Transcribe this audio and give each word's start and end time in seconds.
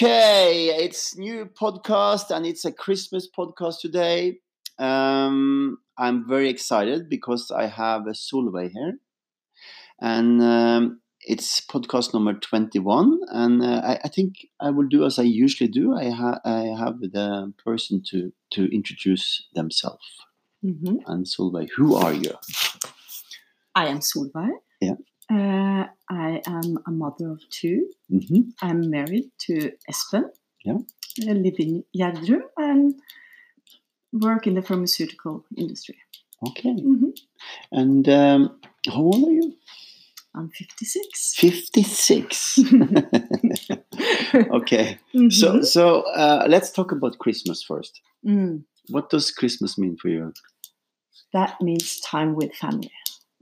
Okay, 0.00 0.68
it's 0.84 1.18
new 1.18 1.46
podcast 1.60 2.30
and 2.30 2.46
it's 2.46 2.64
a 2.64 2.70
Christmas 2.70 3.28
podcast 3.28 3.80
today. 3.80 4.38
Um, 4.78 5.78
I'm 5.98 6.24
very 6.28 6.48
excited 6.48 7.08
because 7.08 7.50
I 7.50 7.66
have 7.66 8.02
a 8.06 8.12
Solveig 8.12 8.70
here, 8.70 8.98
and 10.00 10.40
um, 10.40 11.00
it's 11.22 11.60
podcast 11.66 12.14
number 12.14 12.32
21. 12.32 13.18
And 13.26 13.60
uh, 13.60 13.82
I, 13.84 13.98
I, 14.04 14.08
think 14.08 14.46
I 14.60 14.70
will 14.70 14.86
do 14.86 15.04
as 15.04 15.18
I 15.18 15.24
usually 15.24 15.68
do. 15.68 15.96
I, 15.96 16.10
ha- 16.10 16.42
I 16.44 16.60
have 16.78 17.00
the 17.00 17.52
person 17.64 18.00
to 18.10 18.32
to 18.52 18.72
introduce 18.72 19.48
themselves. 19.54 20.06
Mhm. 20.64 20.98
And 21.08 21.26
Solveig, 21.26 21.70
who 21.76 21.96
are 21.96 22.12
you? 22.12 22.34
I 23.74 23.88
am 23.88 23.98
Solveig. 23.98 24.60
Yeah. 24.80 24.94
Uh, 25.30 25.84
I 26.08 26.40
am 26.46 26.78
a 26.86 26.90
mother 26.90 27.30
of 27.32 27.40
two. 27.50 27.90
hmm 28.10 28.50
I'm 28.62 28.88
married 28.90 29.30
to 29.46 29.72
Espen. 29.90 30.24
Yeah. 30.64 30.78
I 31.28 31.32
live 31.32 31.56
in 31.58 31.84
Gjerdrum 31.96 32.42
and 32.56 32.94
work 34.12 34.46
in 34.46 34.54
the 34.54 34.62
pharmaceutical 34.62 35.44
industry. 35.56 35.96
Okay. 36.48 36.74
Mhm. 36.74 37.12
And 37.72 38.08
um, 38.08 38.60
how 38.86 39.02
old 39.02 39.28
are 39.28 39.32
you? 39.32 39.54
I'm 40.34 40.48
56. 40.50 41.34
56. 41.36 42.58
okay. 44.58 44.98
So, 45.30 45.52
Mhm. 45.52 45.64
so 45.64 46.02
uh, 46.14 46.46
let's 46.48 46.70
talk 46.70 46.92
about 46.92 47.18
Christmas 47.18 47.62
first. 47.62 48.00
Mm, 48.24 48.64
What 48.90 49.10
does 49.10 49.30
Christmas 49.30 49.76
mean 49.78 49.96
for 49.96 50.08
you? 50.08 50.32
that 51.32 51.60
means 51.60 52.00
time 52.00 52.34
with 52.34 52.54
family. 52.54 52.90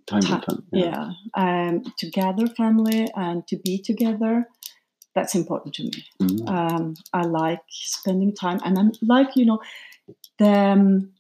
Time 0.07 0.21
Ti- 0.23 0.33
with 0.35 0.45
fun. 0.45 0.63
Yeah. 0.73 1.11
Um, 1.35 1.83
to 1.99 2.11
gather 2.11 2.47
family 2.47 3.09
and 3.15 3.47
to 3.49 3.57
be 3.57 3.79
together. 3.79 4.49
That's 5.15 5.35
important 5.35 5.75
to 5.77 5.85
me. 5.85 6.05
Mhm. 6.21 6.49
um, 6.49 6.95
I 7.13 7.23
like 7.23 7.63
spending 7.71 8.35
time, 8.35 8.61
and 8.65 8.79
I'm 8.79 8.93
like 9.03 9.31
you 9.35 9.47
know 9.47 9.61
the 10.39 10.49
um, 10.75 11.13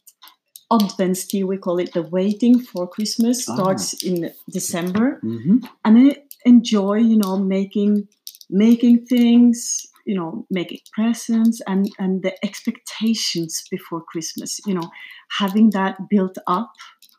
Adventstid 0.71 1.45
we 1.47 1.57
call 1.59 1.79
it. 1.79 1.93
The 1.93 2.03
waiting 2.03 2.59
for 2.61 2.87
Christmas 2.89 3.49
Ah. 3.49 3.55
starts 3.55 3.95
in 4.05 4.33
December, 4.51 5.21
Mhm. 5.23 5.67
and 5.85 5.99
I 5.99 6.17
enjoy 6.45 6.97
you 6.99 7.17
know 7.17 7.37
making 7.39 8.09
making 8.51 9.07
things, 9.07 9.87
you 10.05 10.15
know, 10.15 10.47
making 10.51 10.81
presents, 10.93 11.61
and 11.67 11.89
and 11.99 12.23
the 12.23 12.33
expectations 12.45 13.65
before 13.71 14.03
Christmas. 14.13 14.61
You 14.67 14.75
know, 14.75 14.89
having 15.41 15.71
that 15.71 15.95
built 16.11 16.37
up, 16.47 16.71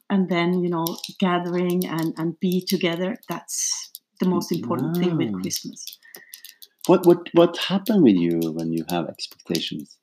and 0.10 0.30
then 0.30 0.64
you 0.64 0.70
know 0.70 0.86
gathering 1.20 1.86
and 1.86 2.14
and 2.18 2.40
be 2.40 2.62
together. 2.62 3.18
That's 3.30 3.92
the 4.20 4.28
most 4.28 4.52
important 4.52 4.98
thing 4.98 5.18
with 5.18 5.42
Christmas. 5.42 6.00
What 6.88 7.06
what 7.06 7.30
what 7.34 7.58
happened 7.58 8.04
with 8.04 8.16
you 8.16 8.40
when 8.54 8.72
you 8.72 8.86
have 8.90 9.08
expectations? 9.08 9.98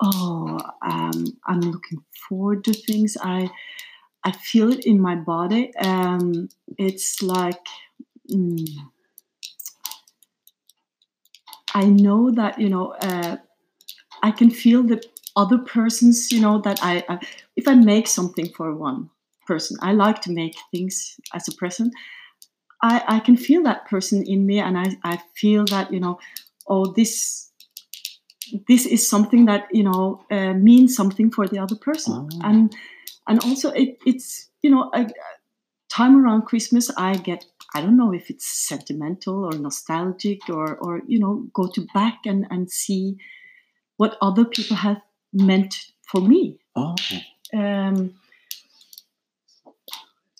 Oh, 0.00 0.58
um, 0.82 1.24
I'm 1.46 1.60
looking 1.60 2.04
forward 2.28 2.64
to 2.64 2.72
things. 2.72 3.16
I 3.20 3.50
I 4.24 4.32
feel 4.32 4.72
it 4.72 4.86
in 4.86 5.00
my 5.00 5.16
body. 5.16 5.74
Um, 5.76 6.48
it's 6.78 7.22
like 7.22 7.66
mm, 8.30 8.68
I 11.74 11.84
know 11.84 12.30
that 12.30 12.58
you 12.58 12.68
know 12.68 12.92
uh, 13.00 13.36
I 14.22 14.30
can 14.30 14.50
feel 14.50 14.82
the 14.82 15.02
other 15.38 15.58
person's. 15.58 16.30
You 16.32 16.40
know 16.40 16.60
that 16.62 16.78
I, 16.82 17.04
I 17.08 17.18
if 17.56 17.66
I 17.68 17.74
make 17.74 18.06
something 18.08 18.48
for 18.56 18.74
one 18.74 19.10
person, 19.46 19.78
I 19.80 19.92
like 19.92 20.20
to 20.22 20.32
make 20.32 20.54
things 20.72 21.16
as 21.32 21.48
a 21.48 21.52
present. 21.52 21.94
I, 22.82 23.02
I 23.16 23.18
can 23.20 23.36
feel 23.36 23.62
that 23.64 23.88
person 23.88 24.22
in 24.22 24.46
me, 24.46 24.60
and 24.60 24.78
I, 24.78 24.86
I 25.02 25.18
feel 25.34 25.64
that 25.66 25.92
you 25.92 26.00
know, 26.00 26.18
oh 26.68 26.92
this 26.92 27.48
this 28.66 28.86
is 28.86 29.08
something 29.08 29.46
that 29.46 29.66
you 29.72 29.82
know 29.82 30.24
uh, 30.30 30.54
means 30.54 30.96
something 30.96 31.30
for 31.30 31.46
the 31.46 31.58
other 31.58 31.76
person 31.76 32.28
Ah. 32.42 32.48
and 32.50 32.74
and 33.26 33.44
also 33.44 33.70
it, 33.70 33.98
it's 34.06 34.48
you 34.62 34.70
know 34.70 34.90
a, 34.94 35.06
time 35.88 36.14
around 36.22 36.42
christmas 36.42 36.90
i 36.96 37.16
get 37.16 37.44
i 37.74 37.80
don't 37.80 37.96
know 37.96 38.12
if 38.12 38.30
it's 38.30 38.46
sentimental 38.46 39.44
or 39.44 39.52
nostalgic 39.58 40.40
or 40.48 40.76
or 40.76 41.02
you 41.06 41.18
know 41.18 41.46
go 41.52 41.66
to 41.74 41.86
back 41.94 42.18
and 42.24 42.46
and 42.50 42.70
see 42.70 43.16
what 43.96 44.16
other 44.22 44.44
people 44.44 44.76
have 44.76 45.00
meant 45.32 45.74
for 46.10 46.20
me 46.20 46.58
Oh, 46.76 46.94
um 47.54 48.14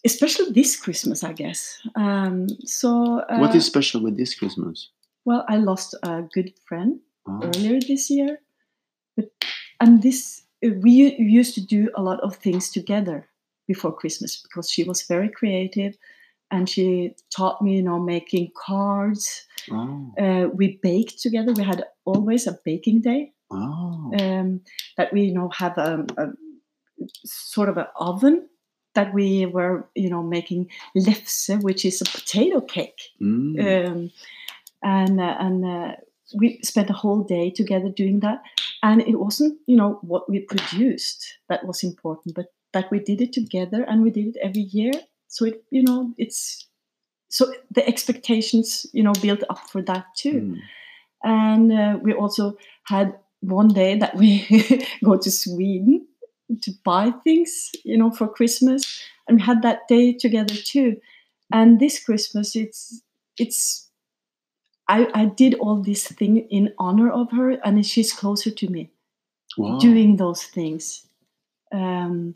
especially 0.05 0.51
this 0.53 0.77
christmas 0.77 1.25
i 1.25 1.33
guess 1.33 1.81
um 1.97 2.47
so 2.65 3.19
uh, 3.29 3.39
what 3.39 3.55
is 3.55 3.67
special 3.67 4.01
with 4.03 4.17
this 4.17 4.35
Christmas? 4.35 4.91
well 5.25 5.45
i 5.49 5.57
lost 5.57 5.95
a 6.03 6.23
good 6.33 6.53
friend 6.67 7.01
Oh, 7.31 7.41
earlier 7.45 7.79
this 7.87 8.09
year. 8.09 8.41
But 9.15 9.31
and 9.81 10.03
this 10.03 10.45
uh, 10.65 10.71
we 10.83 11.15
used 11.19 11.55
to 11.57 11.61
do 11.61 11.91
a 11.95 12.01
lot 12.03 12.21
of 12.21 12.37
things 12.37 12.71
together 12.71 13.29
before 13.67 13.95
Christmas 13.95 14.41
because 14.43 14.71
she 14.71 14.83
was 14.83 15.03
very 15.03 15.29
creative, 15.29 15.99
and 16.51 16.67
she 16.71 17.15
taught 17.37 17.61
me, 17.61 17.77
you 17.77 17.83
know, 17.83 17.99
making 18.01 18.53
cards. 18.57 19.47
oh, 19.71 20.15
Uh, 20.19 20.49
we 20.55 20.79
baked 20.83 21.21
together. 21.21 21.53
We 21.53 21.65
had 21.65 21.85
always 22.07 22.47
a 22.47 22.59
baking 22.65 23.03
day 23.03 23.33
oh. 23.51 24.13
um, 24.19 24.61
that 24.97 25.13
we, 25.13 25.23
you 25.23 25.35
know, 25.35 25.49
have 25.51 25.77
a, 25.79 26.05
a 26.17 26.27
sort 27.25 27.69
of 27.69 27.77
an 27.77 27.87
oven 27.97 28.49
that 28.95 29.15
we 29.15 29.47
were, 29.47 29.89
you 29.95 30.11
know, 30.11 30.23
making 30.23 30.69
lefse, 30.97 31.63
which 31.63 31.85
is 31.85 32.01
a 32.01 32.05
potato 32.05 32.61
cake 32.61 33.01
Mm. 33.21 33.87
um, 33.87 34.11
and 34.83 35.21
uh, 35.21 35.37
and 35.39 35.65
uh, 35.65 35.93
we 36.35 36.61
spent 36.63 36.91
a 36.91 36.95
whole 36.95 37.23
day 37.23 37.51
together 37.51 37.89
doing 37.89 38.21
that 38.21 38.43
and 38.83 39.01
it 39.03 39.19
wasn't 39.19 39.59
you 39.67 39.77
know 39.77 39.99
what 40.03 40.29
we 40.31 40.41
produced 40.41 41.39
that 41.49 41.65
was 41.67 41.83
important 41.83 42.35
but 42.35 42.47
that 42.73 42.91
we 42.91 42.99
did 43.01 43.21
it 43.21 43.33
together 43.33 43.83
and 43.89 44.03
we 44.03 44.11
did 44.11 44.27
it 44.29 44.37
every 44.43 44.63
year 44.63 44.93
so 45.27 45.47
it 45.47 45.65
you 45.71 45.83
know 45.83 46.13
it's 46.19 46.67
so 47.29 47.53
the 47.71 47.87
expectations 47.89 48.87
you 48.93 49.03
know 49.03 49.13
built 49.23 49.43
up 49.51 49.59
for 49.71 49.83
that 49.83 50.05
too 50.17 50.41
Mm. 50.41 50.59
and 51.25 51.73
uh, 51.73 51.99
we 52.03 52.13
also 52.13 52.57
had 52.85 53.15
one 53.41 53.69
day 53.69 53.97
that 53.99 54.17
we 54.17 54.47
go 55.05 55.17
to 55.17 55.31
Sweden 55.31 56.07
to 56.63 56.73
buy 56.85 57.13
things, 57.25 57.73
you 57.85 57.97
know, 57.99 58.11
for 58.11 58.29
Christmas, 58.29 59.03
and 59.29 59.39
we 59.39 59.43
had 59.45 59.63
that 59.63 59.89
day 59.89 60.13
together 60.13 60.55
too. 60.55 60.97
And 61.53 61.81
this 61.81 62.03
Christmas, 62.03 62.57
it's 62.57 63.03
it's 63.39 63.91
I 64.89 65.09
I 65.15 65.25
did 65.27 65.55
all 65.57 65.83
this 65.83 66.09
thing 66.09 66.39
in 66.51 66.75
honor 66.79 67.11
of 67.11 67.31
her, 67.33 67.51
and 67.65 67.85
she's 67.87 68.13
closer 68.13 68.51
to 68.51 68.69
me 68.69 68.91
Wow. 69.57 69.79
doing 69.79 70.17
those 70.17 70.45
things. 70.45 71.07
Um, 71.73 72.35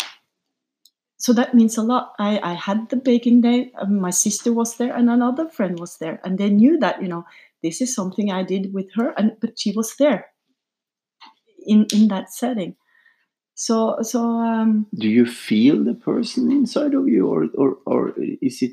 so 1.18 1.32
that 1.34 1.54
means 1.54 1.78
a 1.78 1.82
lot. 1.82 2.14
I, 2.18 2.41
I 2.42 2.54
had 2.54 2.88
the 2.91 2.96
baking 2.96 3.42
day. 3.42 3.72
My 3.88 4.10
sister 4.10 4.52
was 4.52 4.76
there, 4.76 4.94
and 4.94 5.10
another 5.10 5.48
friend 5.48 5.78
was 5.80 5.98
there, 5.98 6.20
and 6.24 6.38
they 6.38 6.50
knew 6.50 6.78
that 6.80 7.02
you 7.02 7.08
know 7.08 7.26
this 7.62 7.80
is 7.80 7.94
something 7.94 8.30
I 8.32 8.42
did 8.44 8.74
with 8.74 8.92
her, 8.94 9.10
and 9.18 9.36
but 9.41 9.58
she 9.58 9.72
was 9.72 9.96
there 9.96 10.26
in 11.66 11.86
in 11.92 12.08
that 12.08 12.32
setting. 12.32 12.76
So 13.54 13.98
so 14.02 14.20
um, 14.22 14.86
Do 14.98 15.08
you 15.08 15.26
feel 15.26 15.84
the 15.84 15.94
person 15.94 16.50
inside 16.50 16.94
of 16.94 17.08
you, 17.08 17.26
or, 17.28 17.48
or, 17.54 17.76
or 17.86 18.14
is 18.40 18.62
it? 18.62 18.72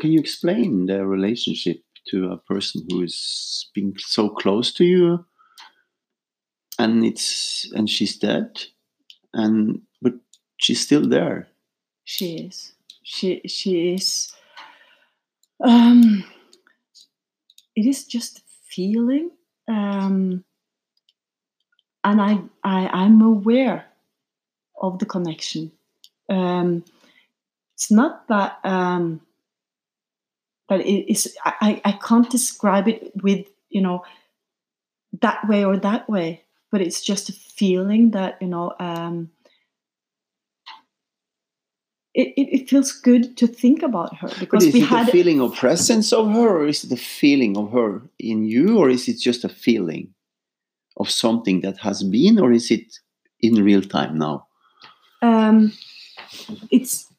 Can 0.00 0.12
you 0.12 0.20
explain 0.20 0.86
the 0.86 1.06
relationship 1.06 1.82
to 2.08 2.30
a 2.32 2.38
person 2.38 2.86
who 2.88 3.02
is 3.02 3.70
being 3.74 3.94
so 3.98 4.28
close 4.28 4.72
to 4.74 4.84
you, 4.84 5.24
and 6.78 7.04
it's 7.04 7.70
and 7.74 7.88
she's 7.88 8.16
dead, 8.18 8.62
and 9.32 9.82
but 10.02 10.14
she's 10.58 10.80
still 10.80 11.06
there. 11.08 11.48
she 12.04 12.36
is 12.46 12.72
she 13.02 13.40
she 13.46 13.94
is. 13.94 14.32
Um, 15.62 16.24
it 17.76 17.86
is 17.86 18.06
just 18.06 18.42
feeling, 18.68 19.30
um, 19.68 20.44
and 22.04 22.20
I 22.20 22.38
I 22.62 22.86
I'm 22.88 23.20
aware 23.22 23.86
of 24.80 24.98
the 24.98 25.06
connection. 25.06 25.72
Um, 26.28 26.84
it's 27.74 27.90
not 27.90 28.28
that 28.28 28.58
um, 28.64 29.20
that 30.68 30.80
it 30.80 31.10
is. 31.10 31.36
I, 31.44 31.80
I 31.84 31.92
can't 31.92 32.30
describe 32.30 32.88
it 32.88 33.12
with 33.22 33.48
you 33.70 33.80
know 33.80 34.04
that 35.20 35.48
way 35.48 35.64
or 35.64 35.76
that 35.78 36.08
way, 36.08 36.44
but 36.70 36.80
it's 36.80 37.02
just 37.02 37.28
a 37.28 37.32
feeling 37.32 38.12
that 38.12 38.38
you 38.40 38.48
know. 38.48 38.74
Um, 38.78 39.30
it, 42.14 42.28
it, 42.36 42.60
it 42.60 42.70
feels 42.70 42.92
good 42.92 43.36
to 43.38 43.48
think 43.48 43.82
about 43.82 44.14
her 44.18 44.28
But 44.28 44.38
because 44.38 44.66
is 44.66 44.74
we 44.74 44.82
it 44.82 44.86
had 44.86 45.08
a 45.08 45.10
feeling 45.10 45.40
of 45.40 45.56
presence 45.56 46.12
of 46.12 46.30
her, 46.30 46.58
or 46.58 46.68
is 46.68 46.84
it 46.84 46.92
a 46.92 46.96
feeling 46.96 47.56
of 47.56 47.72
her 47.72 48.02
in 48.20 48.44
you, 48.44 48.78
or 48.78 48.88
is 48.88 49.08
it 49.08 49.18
just 49.18 49.42
a 49.42 49.48
feeling 49.48 50.14
of 50.96 51.10
something 51.10 51.60
that 51.62 51.78
has 51.78 52.02
been, 52.02 52.38
or 52.38 52.52
is 52.52 52.70
it 52.70 52.98
in 53.40 53.62
real 53.62 53.82
time 53.82 54.18
now? 54.18 54.46
um, 55.24 55.72
it's 56.70 57.10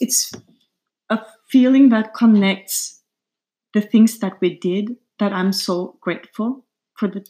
it's 0.00 0.32
a 1.10 1.20
feeling 1.48 1.90
that 1.90 2.14
connects 2.14 3.02
the 3.74 3.80
things 3.80 4.18
that 4.18 4.40
we 4.40 4.58
did 4.58 4.96
that 5.18 5.32
I'm 5.32 5.52
so 5.52 5.96
grateful 6.00 6.64
for 6.94 7.08
the 7.08 7.24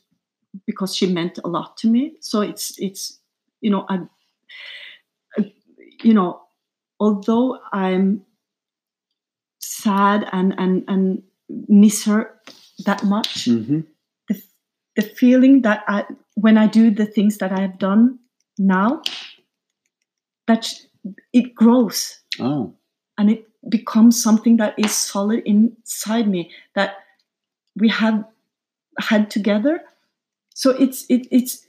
because 0.67 0.97
she 0.97 1.13
meant 1.13 1.39
a 1.45 1.49
lot 1.49 1.77
to 1.79 1.89
me. 1.89 2.15
So 2.21 2.41
it's 2.41 2.79
it's 2.79 3.21
you 3.61 3.71
know 3.71 3.85
I, 3.89 4.01
I 5.37 5.53
you 6.03 6.15
know 6.15 6.41
although 6.99 7.59
I'm 7.73 8.23
sad 9.59 10.27
and 10.33 10.55
and 10.59 10.85
and 10.89 11.23
miss 11.69 12.05
her 12.05 12.41
that 12.87 13.05
much, 13.05 13.45
hmm 13.45 13.81
the 15.01 15.07
feeling 15.07 15.63
that 15.63 15.85
I 15.89 16.05
when 16.35 16.59
I 16.59 16.67
do 16.67 16.91
the 16.91 17.07
things 17.07 17.39
that 17.39 17.53
I 17.53 17.61
have 17.61 17.79
done 17.79 18.19
now, 18.59 19.03
that 20.47 20.73
it 21.33 21.55
grows. 21.55 22.17
Oh. 22.39 22.75
and 23.19 23.31
it 23.31 23.45
becomes 23.69 24.23
something 24.23 24.57
that 24.57 24.75
is 24.79 24.93
solid 24.93 25.43
inside 25.45 26.27
me 26.27 26.51
that 26.75 26.95
we 27.77 27.89
have 27.89 28.25
had 28.99 29.31
together. 29.31 29.83
So 30.55 30.71
it's 30.71 31.05
it, 31.11 31.27
it's 31.31 31.67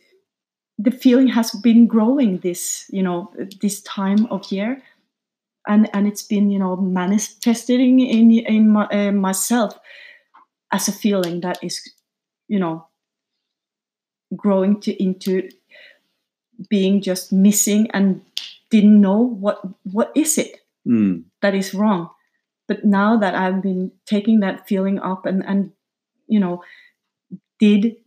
the 0.77 0.91
feeling 0.91 1.27
has 1.27 1.51
been 1.51 1.87
growing 1.87 2.37
this 2.39 2.85
you 2.89 3.03
know 3.03 3.31
this 3.61 3.81
time 3.81 4.27
of 4.27 4.51
year. 4.51 4.81
And 5.67 5.89
and 5.93 6.07
it's 6.07 6.23
been 6.23 6.49
you 6.49 6.59
know 6.59 6.75
manifesting 6.75 7.99
in 7.99 8.31
in 8.31 8.69
my, 8.69 8.85
uh, 8.85 9.11
myself 9.11 9.77
as 10.71 10.87
a 10.87 10.91
feeling 10.91 11.41
that 11.41 11.59
is 11.63 11.81
you 12.47 12.59
know 12.59 12.87
growing 14.35 14.79
to 14.81 14.91
into 15.03 15.49
being 16.69 17.01
just 17.01 17.31
missing 17.33 17.89
and 17.91 18.21
didn't 18.69 19.01
know 19.01 19.17
what 19.17 19.61
what 19.83 20.11
is 20.15 20.37
it 20.37 20.57
Mm. 20.87 21.25
that 21.41 21.53
is 21.53 21.75
wrong 21.75 22.09
but 22.67 22.83
now 22.83 23.15
that 23.15 23.35
i've 23.35 23.61
been 23.61 23.91
taking 24.07 24.39
that 24.39 24.67
feeling 24.67 24.97
up 24.97 25.27
and 25.27 25.45
and 25.45 25.71
you 26.27 26.39
know 26.39 26.63
did 27.59 27.97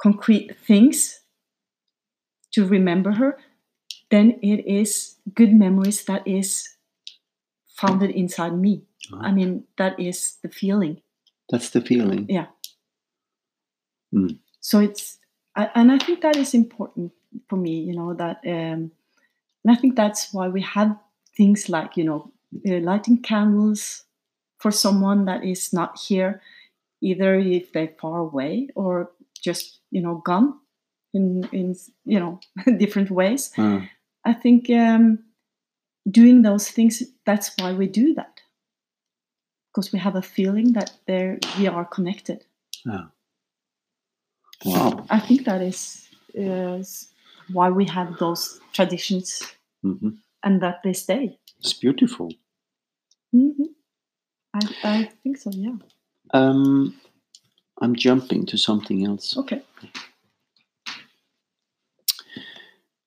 concrete 0.00 0.56
things 0.56 1.20
to 2.52 2.64
remember 2.66 3.12
her 3.12 3.36
then 4.10 4.38
it 4.42 4.64
is 4.64 5.16
good 5.34 5.52
memories 5.52 6.04
that 6.06 6.26
is 6.26 6.72
founded 7.76 8.08
inside 8.10 8.56
me 8.56 8.80
Ah. 9.12 9.28
i 9.28 9.30
mean 9.32 9.64
that 9.76 10.00
is 10.00 10.38
the 10.42 10.48
feeling 10.48 11.02
That's 11.50 11.68
the 11.68 11.82
feeling. 11.84 12.24
yeah 12.32 12.46
Mm. 14.14 14.38
so 14.60 14.80
it's 14.80 15.18
and 15.56 15.92
i 15.92 15.98
think 15.98 16.20
that 16.22 16.36
is 16.36 16.54
important 16.54 17.12
for 17.48 17.56
me 17.56 17.80
you 17.80 17.94
know 17.94 18.14
that 18.14 18.38
um 18.46 18.90
and 19.64 19.70
i 19.70 19.74
think 19.74 19.96
that's 19.96 20.32
why 20.32 20.48
we 20.48 20.60
have 20.62 20.96
things 21.36 21.68
like 21.68 21.96
you 21.96 22.04
know 22.04 22.30
uh, 22.68 22.80
lighting 22.80 23.20
candles 23.22 24.04
for 24.58 24.70
someone 24.70 25.24
that 25.24 25.44
is 25.44 25.72
not 25.72 25.98
here 25.98 26.40
either 27.00 27.34
if 27.34 27.72
they're 27.72 27.94
far 28.00 28.18
away 28.18 28.68
or 28.74 29.10
just 29.40 29.80
you 29.90 30.00
know 30.00 30.16
gone 30.24 30.54
in 31.14 31.48
in 31.52 31.74
you 32.04 32.18
know 32.20 32.38
different 32.78 33.10
ways 33.10 33.50
Ah. 33.58 33.88
i 34.24 34.32
think 34.32 34.70
um 34.70 35.18
doing 36.10 36.42
those 36.42 36.68
things 36.70 37.02
that's 37.24 37.52
why 37.58 37.72
we 37.72 37.86
do 37.86 38.14
that 38.14 38.40
because 39.70 39.92
we 39.92 39.98
have 39.98 40.16
a 40.16 40.22
feeling 40.22 40.72
that 40.74 40.92
there 41.06 41.38
we 41.58 41.66
are 41.68 41.84
connected 41.84 42.44
Yeah. 42.84 43.06
Wow. 44.64 45.06
I 45.10 45.18
think 45.20 45.44
that 45.44 45.60
is, 45.62 46.08
is 46.34 47.08
why 47.52 47.70
we 47.70 47.84
have 47.86 48.18
those 48.18 48.60
traditions 48.72 49.42
hmm 49.82 50.10
and 50.44 50.60
that 50.60 50.82
they 50.82 50.92
stay. 50.92 51.38
It's 51.60 51.72
beautiful. 51.72 52.32
hmm 53.32 53.50
I, 54.54 54.60
I 54.84 55.10
think 55.22 55.36
so, 55.38 55.50
yeah. 55.54 55.76
Um, 56.34 56.94
I'm 57.80 57.94
jumping 57.96 58.46
to 58.46 58.58
something 58.58 59.06
else. 59.06 59.36
Okay. 59.36 59.62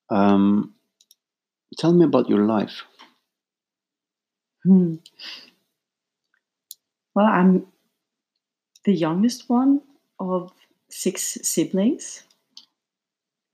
Um, 0.10 0.74
tell 1.78 1.94
me 1.94 2.06
about 2.06 2.30
your 2.30 2.46
life. 2.46 2.84
Hmm. 4.64 4.96
Well, 7.14 7.26
I'm 7.26 7.68
the 8.86 8.94
youngest 8.94 9.50
one 9.50 9.82
of 10.20 10.52
six 10.96 11.38
siblings. 11.44 12.24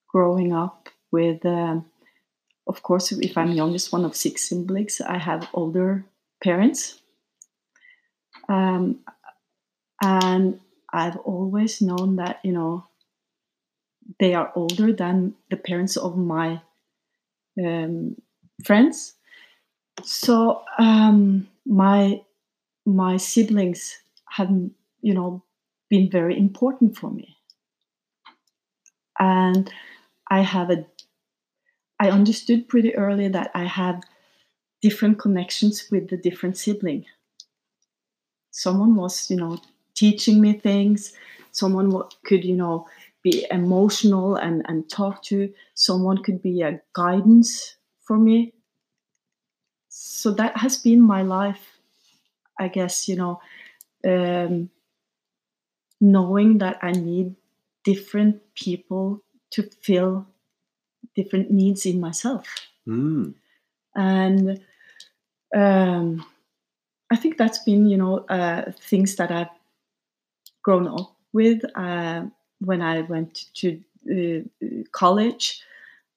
Growing 0.08 0.54
up 0.54 0.90
with, 1.12 1.44
um, 1.46 1.86
of 2.68 2.84
course, 2.84 3.12
if 3.12 3.38
I'm 3.38 3.52
youngest 3.54 3.92
one 3.92 4.06
of 4.06 4.16
six 4.16 4.50
siblings, 4.50 5.02
I 5.02 5.18
have 5.18 5.48
older 5.54 6.06
parents. 6.44 7.00
Um, 8.48 9.00
and 10.04 10.60
I've 10.94 11.18
always 11.18 11.82
known 11.82 12.18
that, 12.18 12.40
you 12.44 12.52
know, 12.52 12.86
they 14.20 14.36
are 14.36 14.52
older 14.56 14.94
than 14.94 15.34
the 15.50 15.58
parents 15.58 15.98
of 15.98 16.18
my 16.18 16.62
um, 17.64 18.18
friends. 18.66 19.16
So 20.04 20.64
um, 20.78 21.48
my 21.66 22.22
my 22.86 23.18
siblings 23.18 23.98
have, 24.30 24.50
you 25.02 25.14
know, 25.14 25.44
been 25.92 26.10
very 26.10 26.38
important 26.40 26.98
for 26.98 27.12
me, 27.12 27.38
and 29.20 29.72
I 30.30 30.42
have 30.42 30.70
a. 30.70 30.86
I 32.02 32.10
understood 32.12 32.68
pretty 32.68 32.94
early 32.98 33.30
that 33.30 33.50
I 33.56 33.64
had 33.64 34.02
different 34.82 35.20
connections 35.20 35.90
with 35.92 36.10
the 36.10 36.18
different 36.18 36.58
sibling. 36.58 37.06
Someone 38.52 38.96
was, 38.96 39.30
you 39.30 39.36
know, 39.38 39.60
teaching 39.94 40.40
me 40.42 40.54
things. 40.54 41.14
Someone 41.52 41.92
could, 42.24 42.46
you 42.46 42.56
know, 42.56 42.88
be 43.24 43.46
emotional 43.52 44.36
and 44.36 44.62
and 44.70 44.90
talk 44.90 45.22
to. 45.24 45.54
Someone 45.74 46.24
could 46.24 46.42
be 46.42 46.62
a 46.62 46.82
guidance 46.94 47.76
for 48.00 48.18
me. 48.18 48.54
So 49.90 50.32
that 50.32 50.58
has 50.58 50.78
been 50.78 51.02
my 51.02 51.22
life, 51.22 51.80
I 52.60 52.68
guess. 52.70 53.08
You 53.10 53.18
know, 53.18 53.42
um, 54.06 54.72
knowing 56.01 56.58
that 56.58 56.77
I 56.81 56.91
need 56.91 57.36
different 57.84 58.41
people 58.55 59.24
to 59.51 59.63
fill 59.81 60.27
different 61.15 61.51
needs 61.51 61.86
in 61.86 62.00
myself 62.00 62.48
Mm. 62.88 63.36
and 63.96 64.60
um, 65.55 66.25
I 67.12 67.15
think 67.15 67.38
that's 67.38 67.60
been 67.63 67.88
you 67.88 67.98
know 67.98 68.20
uh, 68.29 68.72
things 68.89 69.15
that 69.17 69.31
I've 69.31 69.53
grown 70.63 70.88
up 70.88 71.15
with 71.34 71.62
uh, 71.75 72.25
when 72.60 72.81
I 72.81 73.01
went 73.01 73.46
to 73.55 73.81
uh, 74.10 74.41
college 74.91 75.62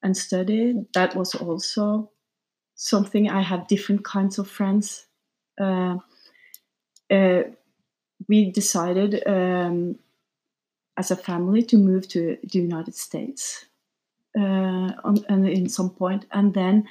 and 0.03 0.15
studied. 0.15 0.85
That 0.93 1.15
was 1.15 1.35
also 1.35 2.11
something 2.75 3.29
I 3.29 3.41
have 3.41 3.67
different 3.67 4.03
kinds 4.03 4.39
of 4.39 4.49
friends. 4.49 5.05
Uh, 8.21 8.23
uh, 8.23 8.25
we 8.27 8.51
decided 8.51 9.23
um, 9.27 9.95
as 10.97 11.11
a 11.11 11.15
family 11.15 11.63
to 11.63 11.77
move 11.77 12.07
to 12.09 12.37
the 12.43 12.59
United 12.59 12.95
States 12.95 13.65
uh, 14.37 14.91
on, 15.03 15.25
and 15.29 15.47
in 15.47 15.69
some 15.69 15.89
point, 15.89 16.25
and 16.31 16.53
then 16.53 16.87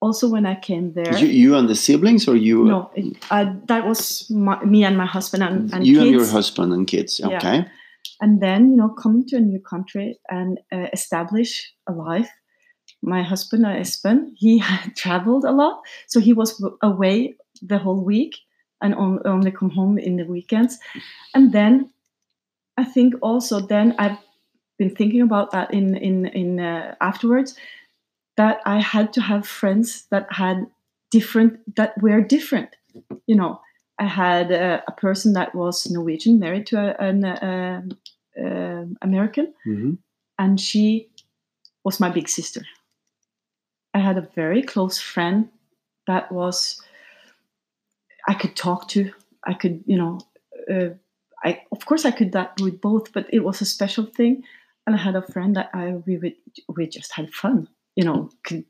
also 0.00 0.28
when 0.28 0.46
I 0.46 0.54
came 0.54 0.92
there. 0.92 1.18
You, 1.18 1.26
you 1.26 1.56
and 1.56 1.68
the 1.68 1.74
siblings, 1.74 2.28
or 2.28 2.36
you? 2.36 2.64
no, 2.64 2.90
it, 2.94 3.16
I, 3.30 3.54
that 3.66 3.86
was 3.86 4.30
my, 4.30 4.64
me 4.64 4.84
and 4.84 4.96
my 4.96 5.06
husband 5.06 5.42
and, 5.42 5.72
and 5.74 5.86
you 5.86 5.96
kids. 5.96 6.06
and 6.06 6.14
your 6.14 6.26
husband 6.26 6.72
and 6.72 6.86
kids. 6.86 7.20
Yeah. 7.20 7.36
Okay. 7.36 7.66
and 8.20 8.40
then 8.40 8.70
you 8.70 8.76
know 8.76 8.88
coming 8.88 9.26
to 9.26 9.36
a 9.36 9.40
new 9.40 9.60
country 9.60 10.18
and 10.28 10.58
uh, 10.72 10.86
establish 10.92 11.72
a 11.88 11.92
life 11.92 12.30
my 13.02 13.22
husband 13.22 13.64
uh, 13.64 13.70
Espen, 13.70 14.32
he 14.36 14.58
had 14.68 14.96
traveled 14.96 15.44
a 15.44 15.52
lot 15.52 15.82
so 16.06 16.20
he 16.20 16.32
was 16.32 16.62
away 16.82 17.34
the 17.62 17.78
whole 17.78 18.04
week 18.04 18.36
and 18.82 18.94
on, 18.94 19.20
only 19.24 19.50
come 19.50 19.70
home 19.70 19.98
in 19.98 20.16
the 20.16 20.24
weekends. 20.24 20.78
And 21.34 21.52
then 21.52 21.90
i 22.76 22.84
think 22.84 23.14
also 23.20 23.60
then 23.60 23.94
i've 23.98 24.16
been 24.78 24.94
thinking 24.94 25.20
about 25.20 25.50
that 25.50 25.74
in 25.74 25.96
in 25.96 26.26
in 26.26 26.60
uh, 26.60 26.94
afterwards 27.00 27.54
that 28.36 28.60
i 28.64 28.80
had 28.80 29.12
to 29.12 29.20
have 29.20 29.46
friends 29.46 30.06
that 30.10 30.26
had 30.32 30.66
different 31.10 31.58
that 31.76 32.00
were 32.00 32.20
different. 32.22 32.76
You 33.26 33.36
know 33.36 33.60
i 33.98 34.06
had 34.06 34.52
uh, 34.52 34.80
a 34.86 34.92
person 34.92 35.32
that 35.34 35.54
was 35.54 35.90
norwegian 35.90 36.38
married 36.38 36.66
to 36.68 36.76
a, 36.78 37.08
an 37.08 37.24
uh, 37.24 37.82
uh, 38.38 38.84
american. 39.02 39.52
Hmm 39.64 39.94
and 40.40 40.58
she 40.58 41.10
was 41.84 42.00
my 42.00 42.08
big 42.08 42.26
sister. 42.26 42.62
I 43.92 43.98
had 43.98 44.16
a 44.16 44.28
very 44.34 44.62
close 44.62 44.98
friend 44.98 45.50
that 46.06 46.32
was 46.32 46.80
I 48.30 48.34
could 48.40 48.54
talk 48.56 48.80
to. 48.94 49.00
I 49.52 49.54
could, 49.60 49.76
you 49.92 49.96
know, 50.00 50.14
uh, 50.74 50.90
I 51.48 51.50
of 51.72 51.84
course 51.88 52.04
I 52.08 52.12
could 52.18 52.32
that 52.32 52.60
with 52.60 52.80
both, 52.80 53.12
but 53.12 53.26
it 53.36 53.40
was 53.48 53.60
a 53.60 53.64
special 53.76 54.06
thing. 54.18 54.44
And 54.86 54.94
I 54.96 54.98
had 55.06 55.16
a 55.16 55.26
friend 55.32 55.56
that 55.56 55.70
I 55.74 55.84
we 56.06 56.14
would 56.20 56.36
we 56.76 56.86
just 56.86 57.12
had 57.18 57.32
fun, 57.42 57.68
you 57.96 58.04
know, 58.04 58.30
could 58.46 58.64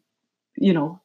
you 0.56 0.72
know 0.72 1.00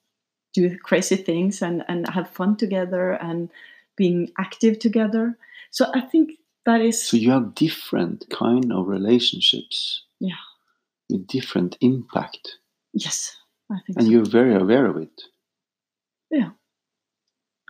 do 0.53 0.77
crazy 0.89 1.17
things 1.17 1.61
and 1.61 1.83
and 1.87 2.07
have 2.09 2.29
fun 2.29 2.55
together 2.57 3.05
and 3.21 3.49
being 3.97 4.29
active 4.37 4.79
together. 4.79 5.37
So 5.71 5.85
I 5.99 6.01
think 6.11 6.31
that 6.65 6.81
is 6.81 6.97
So 7.09 7.17
you 7.17 7.31
have 7.31 7.55
different 7.55 8.25
kind 8.29 8.71
of 8.71 8.87
relationships. 8.87 10.05
Yeah. 10.19 10.41
With 11.09 11.27
different 11.27 11.77
impact. 11.81 12.59
yes, 12.93 13.37
I 13.69 13.77
think 13.85 13.97
And 13.97 14.05
so. 14.07 14.11
you're 14.11 14.31
very 14.39 14.55
aware 14.55 14.85
of 14.91 14.97
it. 14.97 15.21
Yeah, 16.31 16.51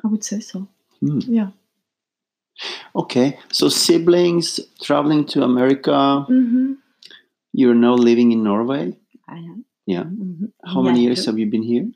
I 0.03 0.07
would 0.07 0.23
say 0.23 0.39
so. 0.39 0.67
Hmm. 1.01 1.19
Yeah. 1.27 1.49
Okay. 2.95 3.37
So 3.51 3.69
siblings 3.69 4.59
traveling 4.81 5.25
to 5.27 5.43
America. 5.43 6.23
hmm 6.27 6.73
You're 7.53 7.75
now 7.75 7.93
living 7.95 8.31
in 8.31 8.43
Norway. 8.43 8.97
I 9.27 9.37
am. 9.37 9.65
Yeah. 9.85 10.03
Mhm. 10.03 10.51
How 10.63 10.81
many 10.81 11.01
years 11.03 11.25
have 11.25 11.37
you 11.39 11.47
been 11.49 11.63
here? 11.63 11.87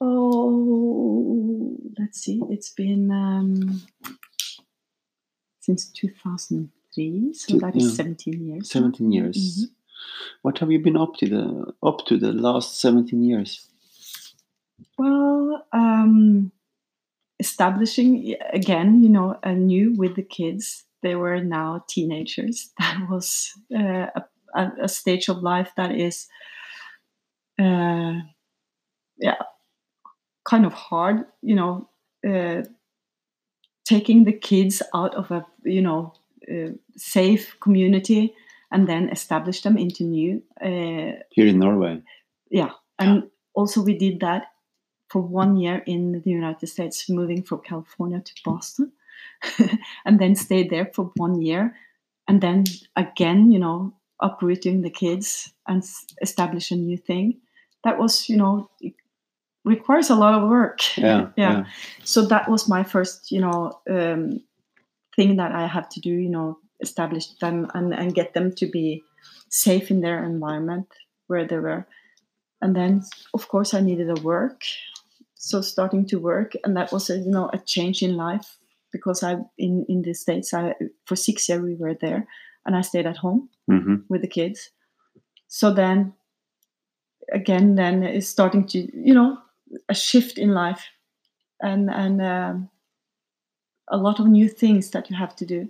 Oh, 0.00 1.76
let's 1.98 2.20
see. 2.20 2.40
It's 2.50 2.70
been 2.70 3.10
um, 3.10 3.82
since 5.60 5.86
2003, 5.90 7.32
so 7.34 7.52
Two- 7.54 7.60
that 7.60 7.76
is 7.76 7.84
yeah. 7.90 8.04
17 8.04 8.46
years. 8.48 8.74
now. 8.74 8.80
17 8.80 9.12
years. 9.12 9.36
Mhm. 9.36 9.70
What 10.42 10.58
have 10.58 10.72
you 10.72 10.80
been 10.80 10.96
up 10.96 11.14
to 11.18 11.26
the 11.28 11.72
up 11.82 12.04
to 12.06 12.18
the 12.18 12.32
last 12.32 12.80
17 12.80 13.22
years? 13.22 13.68
Well, 14.98 15.64
um, 15.72 16.50
establishing 17.42 18.36
again, 18.52 19.02
you 19.02 19.08
know, 19.08 19.28
anew 19.42 19.92
with 19.96 20.14
the 20.16 20.22
kids. 20.38 20.84
They 21.02 21.16
were 21.16 21.40
now 21.42 21.84
teenagers. 21.88 22.70
That 22.78 23.08
was 23.10 23.50
uh, 23.74 24.06
a, 24.18 24.22
a, 24.54 24.62
a 24.82 24.88
stage 24.88 25.28
of 25.28 25.42
life 25.42 25.72
that 25.76 25.90
is, 25.90 26.28
uh, 27.58 28.14
yeah, 29.18 29.40
kind 30.44 30.64
of 30.66 30.72
hard. 30.72 31.16
You 31.42 31.56
know, 31.56 31.88
uh, 32.28 32.62
taking 33.84 34.24
the 34.24 34.32
kids 34.32 34.82
out 34.94 35.14
of 35.14 35.30
a 35.30 35.44
you 35.64 35.82
know 35.82 36.12
uh, 36.50 36.70
safe 36.96 37.56
community 37.60 38.34
and 38.70 38.88
then 38.88 39.08
establish 39.10 39.62
them 39.62 39.76
into 39.76 40.04
new 40.04 40.42
uh, 40.60 41.18
Here 41.30 41.46
in 41.46 41.58
Norway. 41.58 42.02
yeah 42.50 42.70
and 42.98 43.24
also 43.54 43.82
we 43.82 43.98
did 43.98 44.20
that 44.20 44.51
for 45.12 45.20
one 45.20 45.56
year 45.56 45.82
in 45.86 46.12
the 46.24 46.30
united 46.30 46.66
states 46.66 47.08
moving 47.10 47.42
from 47.42 47.60
california 47.60 48.20
to 48.20 48.32
boston 48.44 48.92
and 50.06 50.18
then 50.18 50.34
stayed 50.34 50.70
there 50.70 50.90
for 50.94 51.12
one 51.16 51.40
year 51.42 51.76
and 52.28 52.40
then 52.40 52.64
again 52.96 53.52
you 53.52 53.58
know 53.58 53.92
uprooting 54.20 54.82
the 54.82 54.90
kids 54.90 55.52
and 55.66 55.82
s- 55.82 56.06
establish 56.22 56.70
a 56.70 56.76
new 56.76 56.96
thing 56.96 57.38
that 57.84 57.98
was 57.98 58.28
you 58.28 58.36
know 58.36 58.70
requires 59.64 60.10
a 60.10 60.14
lot 60.14 60.34
of 60.34 60.48
work 60.48 60.80
Yeah. 60.96 61.28
Yeah. 61.36 61.64
so 62.04 62.26
that 62.26 62.48
was 62.48 62.68
my 62.68 62.82
first 62.82 63.30
you 63.30 63.40
know 63.40 63.72
um, 63.90 64.40
thing 65.16 65.36
that 65.36 65.52
i 65.52 65.66
had 65.66 65.90
to 65.92 66.00
do 66.00 66.10
you 66.10 66.28
know 66.30 66.58
establish 66.80 67.26
them 67.40 67.70
and, 67.74 67.94
and 67.94 68.14
get 68.14 68.34
them 68.34 68.52
to 68.56 68.66
be 68.66 69.02
safe 69.48 69.90
in 69.90 70.00
their 70.00 70.24
environment 70.24 70.88
where 71.28 71.46
they 71.46 71.58
were 71.58 71.86
and 72.60 72.74
then 72.74 73.02
of 73.34 73.48
course 73.48 73.74
i 73.74 73.80
needed 73.80 74.08
a 74.10 74.20
work 74.22 74.62
so 75.42 75.60
starting 75.60 76.06
to 76.06 76.20
work 76.20 76.52
and 76.64 76.76
that 76.76 76.92
was 76.92 77.10
a, 77.10 77.18
you 77.18 77.30
know 77.30 77.50
a 77.52 77.58
change 77.58 78.02
in 78.02 78.16
life 78.16 78.58
because 78.92 79.22
i 79.24 79.36
in 79.58 79.84
in 79.88 80.02
the 80.02 80.14
states 80.14 80.54
i 80.54 80.72
for 81.04 81.16
six 81.16 81.48
years 81.48 81.60
we 81.60 81.74
were 81.74 81.94
there 81.94 82.26
and 82.64 82.76
i 82.76 82.80
stayed 82.80 83.06
at 83.06 83.16
home 83.16 83.48
hmm 83.66 83.96
with 84.08 84.20
the 84.20 84.28
kids. 84.28 84.70
So 85.48 85.72
then, 85.72 86.14
again, 87.32 87.74
then 87.74 88.02
it's 88.02 88.28
starting 88.28 88.66
to, 88.68 88.78
you 88.78 89.14
know, 89.14 89.38
a 89.88 89.94
shift 89.94 90.38
in 90.38 90.54
life, 90.54 90.86
and 91.60 91.90
and 91.90 92.22
um, 92.22 92.70
a 93.88 93.96
lot 93.96 94.20
of 94.20 94.26
new 94.26 94.48
things 94.48 94.90
that 94.90 95.10
you 95.10 95.16
have 95.16 95.34
to 95.36 95.46
do. 95.46 95.68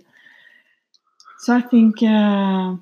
So 1.39 1.55
I 1.55 1.61
think 1.61 2.03
uh, 2.03 2.75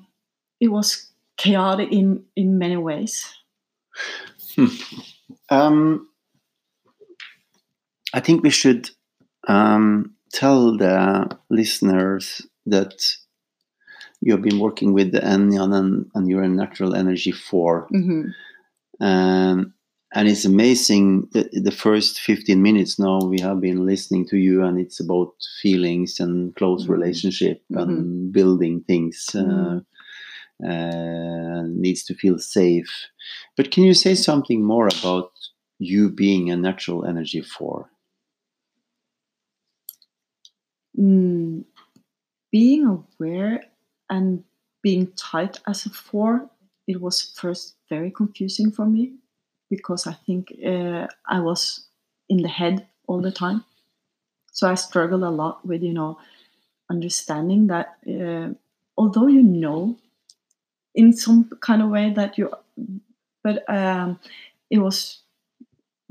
it 0.60 0.68
was 0.68 1.08
chaotic 1.36 1.92
in 1.92 2.24
in 2.36 2.58
many 2.58 2.76
ways. 2.76 3.34
Um, 5.50 6.08
I 8.14 8.20
think 8.20 8.42
we 8.42 8.50
should 8.50 8.90
um, 9.48 10.14
tell 10.32 10.76
the 10.76 11.36
listeners 11.50 12.42
that 12.66 13.16
you 14.20 14.32
have 14.32 14.42
been 14.42 14.58
working 14.60 14.92
with 14.92 15.12
the 15.12 15.20
Ennead 15.20 15.74
and, 15.74 16.10
and 16.14 16.28
you're 16.28 16.42
a 16.42 16.48
natural 16.48 16.94
energy 16.94 17.32
4 17.32 17.88
Mm-hmm. 17.92 19.04
um, 19.04 19.74
and 20.14 20.28
it's 20.28 20.44
amazing 20.44 21.28
the, 21.32 21.48
the 21.52 21.70
first 21.70 22.20
15 22.20 22.62
minutes 22.62 22.98
now 22.98 23.18
we 23.20 23.40
have 23.40 23.60
been 23.60 23.86
listening 23.86 24.26
to 24.28 24.36
you 24.36 24.62
and 24.62 24.78
it's 24.78 25.00
about 25.00 25.32
feelings 25.62 26.20
and 26.20 26.54
close 26.56 26.86
Mhm. 26.86 26.90
relationship 26.90 27.62
and 27.70 28.32
building 28.32 28.82
things 28.86 29.34
uh, 29.34 29.80
uh, 30.68 31.62
needs 31.66 32.04
to 32.04 32.14
feel 32.14 32.38
safe 32.38 32.90
but 33.56 33.70
can 33.70 33.84
you 33.84 33.94
say 33.94 34.14
something 34.14 34.62
more 34.64 34.88
about 35.00 35.30
you 35.78 36.10
being 36.10 36.50
a 36.50 36.56
natural 36.56 37.04
energy 37.04 37.40
4 37.42 37.88
Mm, 40.98 41.64
being 42.52 42.86
aware 42.86 43.64
and 44.10 44.44
being 44.82 45.12
tight 45.14 45.60
as 45.66 45.86
a 45.86 45.90
four, 45.90 46.50
it 46.88 47.00
was 47.00 47.22
first 47.36 47.76
very 47.88 48.10
confusing 48.10 48.70
for 48.72 48.86
me 48.86 49.14
because 49.70 50.06
I 50.06 50.14
think 50.14 50.52
uh, 50.66 51.06
I 51.28 51.40
was 51.40 51.86
in 52.28 52.42
the 52.42 52.48
head 52.48 52.86
all 53.08 53.20
the 53.22 53.32
time. 53.32 53.64
So 54.52 54.70
I 54.70 54.74
struggled 54.76 55.22
a 55.24 55.30
lot 55.30 55.66
with, 55.66 55.82
you 55.82 55.94
know, 55.94 56.18
understanding 56.90 57.68
that 57.68 57.96
uh, 58.08 58.54
although 58.98 59.28
you 59.28 59.42
know 59.42 59.98
in 60.94 61.12
some 61.12 61.50
kind 61.60 61.82
of 61.82 61.90
way 61.90 62.10
that 62.12 62.38
you, 62.38 62.50
but 63.44 63.68
um, 63.70 64.18
it 64.70 64.78
was 64.78 65.20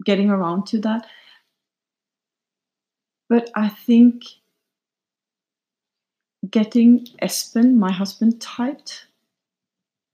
getting 0.05 0.29
around 0.29 0.67
to 0.67 0.79
that. 0.81 1.07
But 3.29 3.49
I 3.55 3.67
think 3.69 4.23
getting 6.49 7.07
Espen, 7.21 7.75
my 7.75 7.91
husband, 7.91 8.41
typed. 8.41 9.07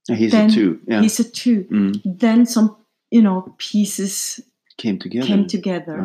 He's 0.08 0.32
Then 0.32 0.50
a 0.50 0.54
two 0.54 0.80
yeah 0.88 1.02
He's 1.02 1.20
a 1.20 1.24
two. 1.30 1.66
Mm, 1.66 2.02
Then 2.20 2.46
some, 2.46 2.78
you 3.12 3.22
know, 3.22 3.54
pieces 3.58 4.40
came 4.78 5.00
together 5.00 5.28
came 5.28 5.48
together, 5.48 6.00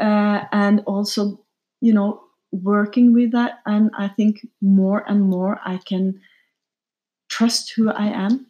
Ah, 0.00 0.04
uh, 0.04 0.46
and 0.52 0.80
also, 0.86 1.40
you 1.80 1.92
know, 1.92 2.20
working 2.52 3.14
with 3.14 3.32
that. 3.32 3.60
And 3.64 3.90
I 3.96 4.08
think 4.08 4.46
more 4.60 5.04
and 5.08 5.22
more 5.22 5.60
I 5.64 5.78
can 5.78 6.20
trust 7.28 7.72
who 7.76 7.90
I 7.90 8.06
am, 8.06 8.46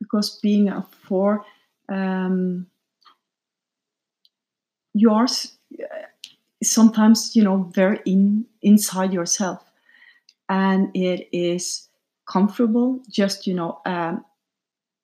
because 0.00 0.38
being 0.42 0.68
a 0.68 0.82
four, 0.82 1.44
um, 1.88 2.66
yours 4.94 5.52
sometimes 6.64 7.36
you 7.36 7.44
know 7.44 7.70
very 7.74 8.00
in 8.06 8.46
inside 8.62 9.12
yourself. 9.12 9.62
And 10.48 10.90
it 10.94 11.28
is 11.32 11.88
comfortable 12.26 13.00
just 13.10 13.46
you 13.46 13.54
know 13.54 13.80
um, 13.86 14.24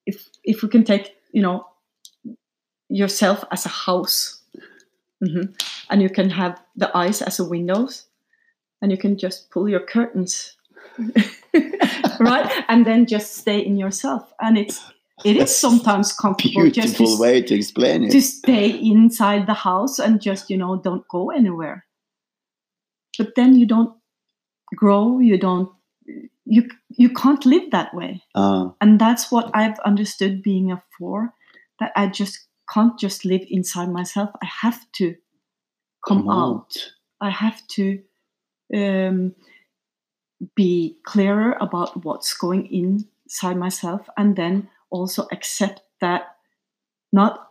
if 0.06 0.28
if 0.44 0.62
we 0.62 0.68
can 0.68 0.84
take 0.84 1.16
you 1.32 1.42
know 1.42 1.66
yourself 2.88 3.44
as 3.50 3.66
a 3.66 3.70
house. 3.70 4.36
Mhm. 5.22 5.54
and 5.90 6.00
you 6.02 6.08
can 6.08 6.30
have 6.30 6.62
the 6.76 6.90
eyes 6.96 7.20
as 7.20 7.38
a 7.38 7.44
windows 7.44 8.06
and 8.80 8.90
you 8.90 8.96
can 8.96 9.18
just 9.18 9.50
pull 9.50 9.68
your 9.68 9.80
curtains. 9.80 10.56
Right? 12.20 12.64
And 12.68 12.86
then 12.86 13.06
just 13.06 13.36
stay 13.36 13.60
in 13.60 13.76
yourself. 13.76 14.32
And 14.40 14.58
it's 14.58 14.80
it 15.24 15.36
is 15.36 15.54
sometimes 15.56 16.12
comfortable 16.12 16.70
just 16.70 16.94
to 16.94 16.98
beautiful 16.98 17.18
way 17.18 17.42
to 17.42 17.54
explain 17.54 18.04
it. 18.04 18.10
to 18.10 18.20
stay 18.20 18.70
inside 18.70 19.46
the 19.46 19.54
house 19.54 19.98
and 19.98 20.20
just 20.20 20.50
you 20.50 20.56
know 20.56 20.76
don't 20.76 21.06
go 21.08 21.30
anywhere. 21.30 21.86
But 23.18 23.34
then 23.36 23.56
you 23.56 23.66
don't 23.66 23.94
grow 24.74 25.18
you 25.18 25.38
don't 25.38 25.70
you 26.44 26.68
you 26.88 27.10
can't 27.10 27.44
live 27.44 27.70
that 27.70 27.94
way. 27.94 28.22
Ah, 28.34 28.74
and 28.80 29.00
that's 29.00 29.30
what 29.30 29.50
i've 29.54 29.78
understood 29.80 30.42
being 30.42 30.72
a 30.72 30.82
four 30.98 31.34
that 31.78 31.92
i 31.96 32.06
just 32.06 32.46
can't 32.72 32.98
just 32.98 33.24
live 33.24 33.42
inside 33.48 33.90
myself. 33.90 34.30
I 34.42 34.46
have 34.62 34.80
to 34.92 35.16
come, 36.06 36.28
out. 36.28 36.76
i 37.20 37.30
have 37.30 37.66
to 37.68 38.00
um, 38.74 39.34
be 40.54 40.96
clearer 41.04 41.56
about 41.60 42.04
what's 42.04 42.32
going 42.34 42.66
inside 42.66 43.56
myself 43.56 44.08
and 44.16 44.36
then 44.36 44.68
also 44.90 45.26
accept 45.32 45.82
that 46.00 46.36
not 47.12 47.48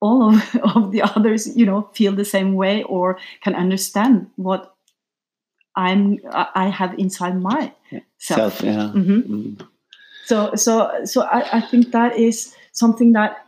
all 0.00 0.34
of, 0.34 0.56
of 0.76 0.92
the 0.92 1.02
others 1.02 1.56
you 1.56 1.64
know 1.66 1.88
feel 1.94 2.12
the 2.12 2.24
same 2.24 2.54
way 2.54 2.82
or 2.84 3.18
can 3.42 3.54
understand 3.54 4.28
what 4.36 4.74
i'm 5.76 6.18
i 6.32 6.68
have 6.68 6.98
inside 6.98 7.40
my 7.40 7.72
self, 8.18 8.58
self 8.58 8.62
yeah. 8.62 8.92
Mhm. 8.94 9.22
Mm. 9.28 9.68
so 10.24 10.54
so 10.54 11.04
so 11.04 11.22
I, 11.22 11.58
I 11.58 11.60
think 11.60 11.92
that 11.92 12.18
is 12.18 12.54
something 12.72 13.12
that 13.12 13.46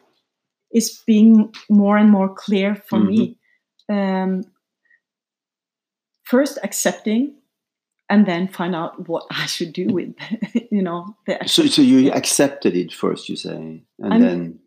is 0.72 1.02
being 1.06 1.52
more 1.68 1.96
and 1.96 2.10
more 2.10 2.28
clear 2.34 2.74
for 2.74 2.98
me. 2.98 3.38
Um 3.88 4.44
first 6.24 6.58
accepting 6.62 7.34
and 8.10 8.26
then 8.26 8.48
find 8.48 8.74
out 8.74 9.08
what 9.08 9.24
I 9.30 9.46
should 9.46 9.72
do 9.72 9.86
with, 9.88 10.14
you 10.70 10.82
know, 10.82 11.16
the 11.26 11.38
So, 11.46 11.66
so 11.66 11.82
you 11.82 12.10
accepted 12.12 12.76
it 12.76 12.92
first, 12.92 13.28
you 13.28 13.36
say, 13.36 13.82
and 13.98 14.12
I'm- 14.12 14.20
then 14.22 14.58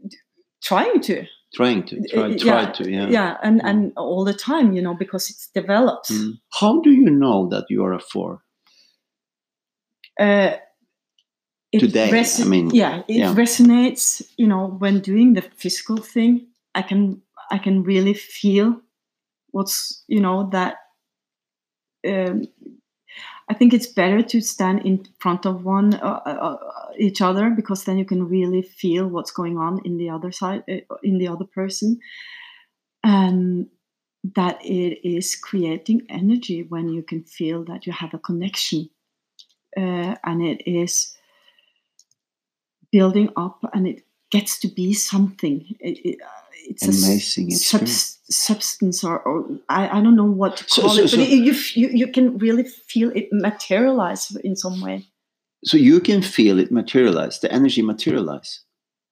trying 0.64 1.02
to. 1.02 1.26
trying 1.56 1.84
to 1.86 1.96
try, 2.10 2.36
try 2.38 2.62
yeah, 2.62 2.72
to, 2.72 2.92
yeah. 2.92 3.08
yeah 3.10 3.38
and 3.42 3.62
and 3.64 3.94
all 3.96 4.26
the 4.26 4.34
time 4.34 4.74
you 4.76 4.82
know 4.82 4.94
because 4.94 5.30
it 5.30 5.38
develops 5.60 6.12
Mm. 6.12 6.34
How 6.60 6.82
do 6.82 6.90
you 6.92 7.10
know 7.10 7.48
that 7.52 7.66
you 7.70 7.86
are 7.86 7.94
a 7.94 8.00
four? 8.12 8.42
uh, 10.20 10.58
Today, 11.80 12.10
I 12.10 12.44
mean, 12.46 12.70
yeah 12.72 13.04
it 13.08 13.16
yeah. 13.18 13.34
resonates 13.36 14.22
you 14.38 14.48
know 14.48 14.68
when 14.80 15.00
doing 15.02 15.34
the 15.36 15.42
physical 15.62 15.98
thing 15.98 16.48
i 16.74 16.82
can 16.82 17.22
i 17.52 17.58
can 17.60 17.84
really 17.84 18.14
feel 18.14 18.82
what's 19.52 20.04
you 20.08 20.22
know 20.22 20.50
that 20.52 20.76
um, 22.08 22.48
i 23.50 23.54
think 23.54 23.74
it's 23.74 23.88
better 23.88 24.22
to 24.22 24.42
stand 24.42 24.86
in 24.86 25.06
front 25.20 25.46
of 25.46 25.64
one 25.64 25.94
uh, 25.96 26.22
uh, 26.26 26.30
uh, 26.30 26.58
each 26.98 27.22
other 27.22 27.50
because 27.50 27.84
then 27.84 27.98
you 27.98 28.06
can 28.06 28.28
really 28.28 28.62
feel 28.62 29.08
what's 29.08 29.32
going 29.32 29.58
on 29.58 29.80
in 29.86 29.98
the 29.98 30.10
other 30.10 30.32
side 30.32 30.64
uh, 30.70 30.96
in 31.04 31.18
the 31.18 31.28
other 31.28 31.46
person. 31.46 32.00
And 33.04 33.68
that 34.36 34.60
it 34.64 35.08
is 35.08 35.36
creating 35.36 36.02
energy 36.10 36.64
when 36.64 36.90
you 36.90 37.04
can 37.04 37.24
feel 37.24 37.64
that 37.66 37.86
you 37.86 37.94
have 37.94 38.14
a 38.14 38.20
connection. 38.20 38.90
Uh, 39.76 40.16
and 40.24 40.42
it 40.42 40.68
is 40.70 41.16
building 42.92 43.30
up 43.38 43.60
and 43.74 43.88
it 43.88 44.04
gets 44.32 44.60
to 44.60 44.68
be 44.68 44.94
something. 44.94 45.66
It, 45.80 46.00
it, 46.04 46.22
uh, 46.22 46.28
it's 46.68 46.84
a 46.84 46.90
Amazing 46.90 47.52
subs- 47.52 48.17
substance 48.30 49.04
or, 49.04 49.20
or 49.20 49.46
I, 49.70 50.00
I 50.00 50.02
don't 50.02 50.16
know 50.16 50.26
what 50.26 50.58
to 50.58 50.66
call 50.82 50.90
so- 50.90 51.02
it 51.04 51.08
so- 51.10 51.18
but 51.18 51.28
it, 51.28 51.32
you, 51.32 51.54
you 51.76 51.88
you 52.00 52.08
can 52.12 52.38
really 52.38 52.64
feel 52.64 53.12
it 53.16 53.28
materialize 53.32 54.36
in 54.44 54.56
some 54.56 54.82
way 54.82 55.06
So 55.66 55.78
you 55.78 56.00
can 56.00 56.22
feel 56.22 56.60
it 56.60 56.72
materialize, 56.72 57.40
the 57.40 57.52
energy 57.52 57.82
materialize. 57.82 58.62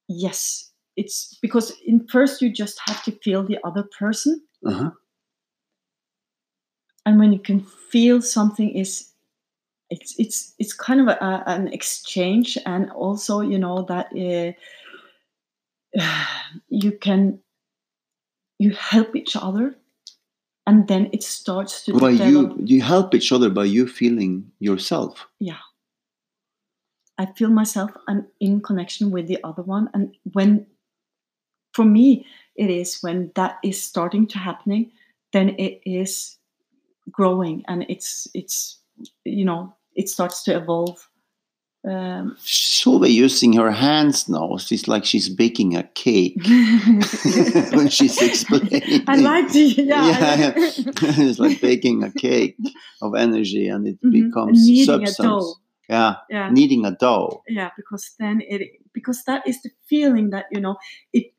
yes 0.07 0.72
it's 0.98 1.38
because 1.41 1.74
in 1.86 2.07
first 2.07 2.41
you 2.41 2.50
just 2.51 2.79
have 2.88 3.03
to 3.03 3.12
feel 3.24 3.43
the 3.43 3.57
other 3.67 3.84
person 4.00 4.41
Uh-huh. 4.65 4.91
and 7.05 7.19
when 7.19 7.34
you 7.34 7.39
can 7.39 7.60
feel 7.91 8.22
something 8.22 8.69
is 8.69 9.12
it's 9.89 10.15
it's 10.17 10.53
it's 10.60 10.74
kind 10.74 11.00
of 11.01 11.07
a- 11.07 11.43
an 11.48 11.67
exchange 11.74 12.57
and 12.65 12.89
also 12.91 13.41
you 13.41 13.60
know 13.60 13.84
that 13.88 14.07
uh, 14.15 14.51
you 16.69 16.91
can 16.91 17.39
you 18.60 18.72
help 18.72 19.16
each 19.16 19.36
other 19.36 19.76
and 20.68 20.88
then 20.88 21.10
it 21.14 21.24
starts 21.24 21.86
to 21.86 21.94
By 21.94 22.14
develop 22.14 22.58
you, 22.58 22.64
you 22.66 22.82
help 22.82 23.14
each 23.14 23.32
other 23.32 23.50
by 23.50 23.66
you 23.66 23.88
feeling 23.88 24.52
yourself. 24.60 25.28
Yeah. 25.40 25.60
I 27.18 27.28
feel 27.28 27.50
myself 27.50 27.92
and 28.08 28.26
in 28.40 28.62
connection 28.62 29.12
with 29.12 29.28
the 29.28 29.40
other 29.44 29.62
one 29.62 29.90
and 29.94 30.16
when 30.34 30.68
for 31.74 31.86
me 31.86 32.26
it 32.56 32.70
is 32.70 33.00
when 33.02 33.32
that 33.36 33.58
is 33.64 33.82
starting 33.82 34.28
to 34.28 34.38
happening 34.38 34.92
then 35.32 35.50
it 35.58 35.82
is 35.86 36.38
growing 37.12 37.64
and 37.68 37.86
it's 37.90 38.28
it's 38.34 38.80
you 39.24 39.46
know 39.46 39.74
it 39.96 40.10
starts 40.10 40.44
to 40.44 40.56
evolve 40.56 41.08
um, 41.88 42.36
Solveig 42.39 43.12
using 43.13 43.54
her 43.54 43.71
hands 43.71 44.28
now. 44.28 44.58
She's 44.58 44.88
like 44.88 45.06
she's 45.06 45.30
baking 45.30 45.76
a 45.76 45.84
cake 45.84 46.41
when 47.74 47.89
she's 47.89 48.21
explaining. 48.21 49.04
I 49.08 49.15
like 49.17 49.52
to, 49.54 49.60
yeah. 49.60 50.08
Yeah, 50.08 50.36
yeah. 50.38 50.54
it's 50.58 51.39
like 51.39 51.62
baking 51.62 52.04
a 52.04 52.12
cake 52.12 52.58
of 53.02 53.15
energy, 53.15 53.67
and 53.67 53.88
it 53.88 53.98
Mhm. 54.02 54.12
becomes 54.12 54.65
Kneading 54.67 55.04
a 55.04 55.08
substance. 55.08 55.56
Yeah, 55.89 56.15
yeah, 56.32 56.50
kneading 56.50 56.84
a 56.86 56.91
dough. 56.91 57.43
yeah, 57.48 57.69
because 57.78 58.15
then 58.17 58.41
it 58.41 58.62
because 58.91 59.24
that 59.26 59.45
is 59.48 59.62
the 59.62 59.69
feeling 59.88 60.32
that 60.32 60.45
you 60.52 60.60
know 60.60 60.78
it 61.13 61.32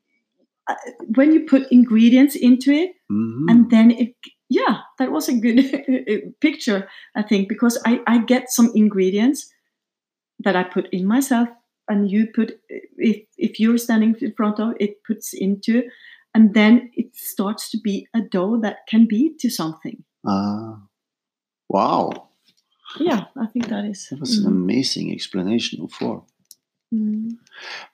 uh, 0.69 0.75
when 1.15 1.33
you 1.33 1.45
put 1.45 1.67
ingredients 1.71 2.35
into 2.35 2.71
it 2.71 2.91
Mhm. 3.11 3.49
and 3.51 3.69
then 3.69 3.91
it 3.91 4.15
yeah 4.49 4.77
that 4.99 5.11
was 5.11 5.27
a 5.27 5.33
good 5.35 5.59
picture 6.39 6.87
i 7.15 7.21
think 7.21 7.49
because 7.49 7.77
i 7.85 7.99
i 8.07 8.17
get 8.23 8.49
some 8.49 8.71
ingredients 8.75 9.51
that 10.43 10.55
i 10.55 10.63
put 10.63 10.87
in 10.91 11.05
myself 11.05 11.49
and 11.89 12.09
you 12.11 12.27
put 12.35 12.59
if 12.97 13.17
if 13.37 13.59
you're 13.59 13.77
standing 13.77 14.15
in 14.21 14.33
front 14.33 14.59
of 14.59 14.73
it 14.79 15.03
puts 15.05 15.33
into 15.33 15.83
and 16.33 16.53
then 16.53 16.91
it 16.93 17.15
starts 17.15 17.69
to 17.71 17.77
be 17.83 18.07
a 18.13 18.21
dough 18.21 18.59
that 18.61 18.77
can 18.89 19.05
be 19.07 19.33
to 19.39 19.49
something 19.49 20.03
Ah, 20.25 20.81
wow, 21.69 22.29
yeah 22.99 23.25
i 23.37 23.45
think 23.47 23.67
that 23.69 23.85
is 23.85 24.07
that 24.09 24.19
was 24.19 24.37
an 24.37 24.45
mm, 24.45 24.47
amazing 24.47 25.11
explanation 25.13 25.81
of 25.83 25.91
four. 25.91 26.23
mm, 26.93 27.31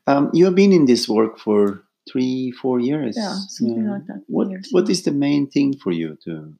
Um, 0.07 0.29
you 0.33 0.45
have 0.45 0.55
been 0.55 0.73
in 0.73 0.85
this 0.85 1.07
work 1.07 1.39
for 1.39 1.83
three, 2.11 2.51
four 2.51 2.79
years. 2.79 3.15
yeah 3.17 3.33
something 3.49 3.85
Yeah. 3.85 3.91
like 3.95 4.07
that 4.07 4.21
What 4.27 4.49
years 4.49 4.69
What 4.71 4.85
the 4.87 5.11
main 5.11 5.47
thing 5.49 5.77
for 5.83 5.91
you 5.91 6.17
to 6.25 6.53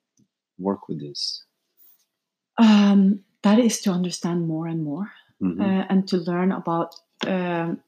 work 0.57 0.87
with 0.87 0.99
this? 0.99 1.43
um 2.57 3.19
that 3.41 3.59
is 3.59 3.81
to 3.81 3.91
understand 3.91 4.47
more 4.47 4.67
and 4.67 4.83
more 4.83 5.11
Mhm. 5.43 5.61
uh, 5.61 5.85
and 5.89 6.07
to 6.07 6.17
learn 6.17 6.51
about 6.51 6.95
um, 7.27 7.81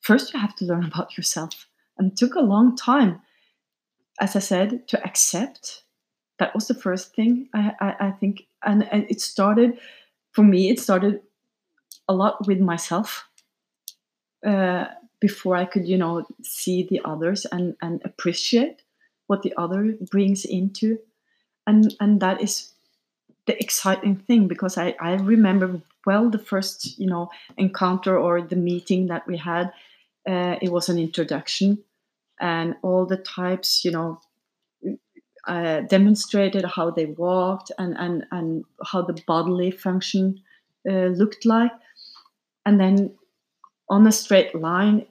first 0.00 0.32
you 0.32 0.40
have 0.40 0.54
to 0.56 0.64
learn 0.64 0.84
about 0.84 1.16
yourself. 1.16 1.68
And 1.98 2.16
took 2.16 2.34
a 2.34 2.40
long 2.40 2.76
time 2.76 3.20
as 4.20 4.36
i 4.36 4.40
said 4.40 4.88
to 4.88 4.96
accept. 5.04 5.84
That 6.38 6.54
was 6.54 6.66
the 6.66 6.74
first 6.74 7.14
thing 7.14 7.48
i, 7.54 7.72
I, 7.80 8.06
I 8.08 8.10
think 8.10 8.46
and, 8.62 8.88
and 8.92 9.06
it 9.08 9.20
started 9.20 9.78
for 10.32 10.42
me 10.42 10.70
it 10.70 10.80
started 10.80 11.20
a 12.08 12.14
lot 12.14 12.46
with 12.48 12.58
myself 12.60 13.28
uh, 14.44 14.86
before 15.20 15.56
i 15.56 15.64
could 15.64 15.86
you 15.86 15.98
know 15.98 16.26
see 16.42 16.82
the 16.90 17.00
others 17.04 17.46
and, 17.52 17.76
and 17.80 18.02
appreciate 18.04 18.82
what 19.32 19.42
the 19.42 19.54
other 19.56 19.96
brings 20.10 20.44
into. 20.44 20.98
And 21.66 21.94
and 22.00 22.20
that 22.20 22.42
is 22.42 22.71
the 23.46 23.60
exciting 23.60 24.16
thing 24.16 24.48
because 24.48 24.78
I, 24.78 24.94
I 25.00 25.14
remember 25.14 25.80
well 26.06 26.30
the 26.30 26.38
first 26.38 26.98
you 26.98 27.06
know 27.06 27.30
encounter 27.56 28.18
or 28.18 28.42
the 28.42 28.56
meeting 28.56 29.06
that 29.06 29.26
we 29.26 29.36
had 29.36 29.72
uh, 30.28 30.56
it 30.62 30.70
was 30.70 30.88
an 30.88 30.98
introduction. 30.98 31.78
And 32.40 32.74
all 32.82 33.06
the 33.06 33.16
types 33.16 33.84
you 33.84 33.90
know 33.90 34.20
uh, 35.46 35.80
demonstrated 35.82 36.64
how 36.64 36.90
they 36.90 37.06
walked 37.06 37.72
and, 37.78 37.96
and, 37.98 38.24
and 38.30 38.64
how 38.84 39.02
the 39.02 39.20
bodily 39.26 39.70
function 39.70 40.40
uh, 40.88 41.06
looked 41.06 41.44
like. 41.44 41.72
And 42.64 42.80
then 42.80 43.16
on 43.88 44.06
a 44.06 44.12
straight 44.12 44.54
line 44.54 45.06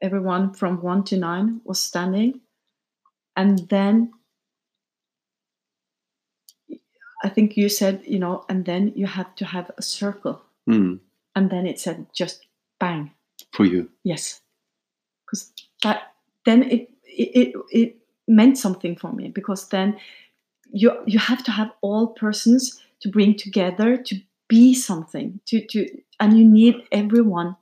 everyone 0.00 0.52
from 0.52 0.82
one 0.82 1.04
to 1.04 1.16
nine 1.16 1.60
was 1.64 1.80
standing. 1.80 2.40
And 3.36 3.68
then 3.68 4.12
I 7.22 7.28
think 7.28 7.56
you 7.56 7.68
said, 7.68 8.02
you 8.04 8.18
know, 8.18 8.44
and 8.48 8.64
then 8.64 8.92
you 8.96 9.06
have 9.06 9.34
to 9.36 9.44
have 9.44 9.70
a 9.78 9.82
circle. 9.82 10.42
Mm, 10.68 10.98
And 11.34 11.50
then 11.50 11.66
it 11.66 11.78
said 11.80 12.06
just 12.14 12.46
bang. 12.80 13.10
for 13.52 13.64
you. 13.66 13.88
Yes. 14.04 14.40
Because 15.24 15.52
that 15.82 16.12
then 16.44 16.62
it, 16.62 16.90
it 17.04 17.30
it 17.34 17.54
it 17.70 17.96
meant 18.28 18.58
something 18.58 18.96
for 18.96 19.12
me 19.12 19.28
because 19.28 19.68
then 19.68 19.96
you 20.72 20.90
you 21.06 21.18
have 21.18 21.42
to 21.44 21.50
have 21.50 21.70
all 21.80 22.06
persons 22.08 22.80
to 23.00 23.08
bring 23.08 23.36
together 23.36 23.96
to 23.96 24.16
be 24.48 24.74
something 24.74 25.40
to 25.46 25.66
to 25.66 25.86
and 26.20 26.38
you 26.38 26.44
need 26.44 26.74
everyone 26.92 27.56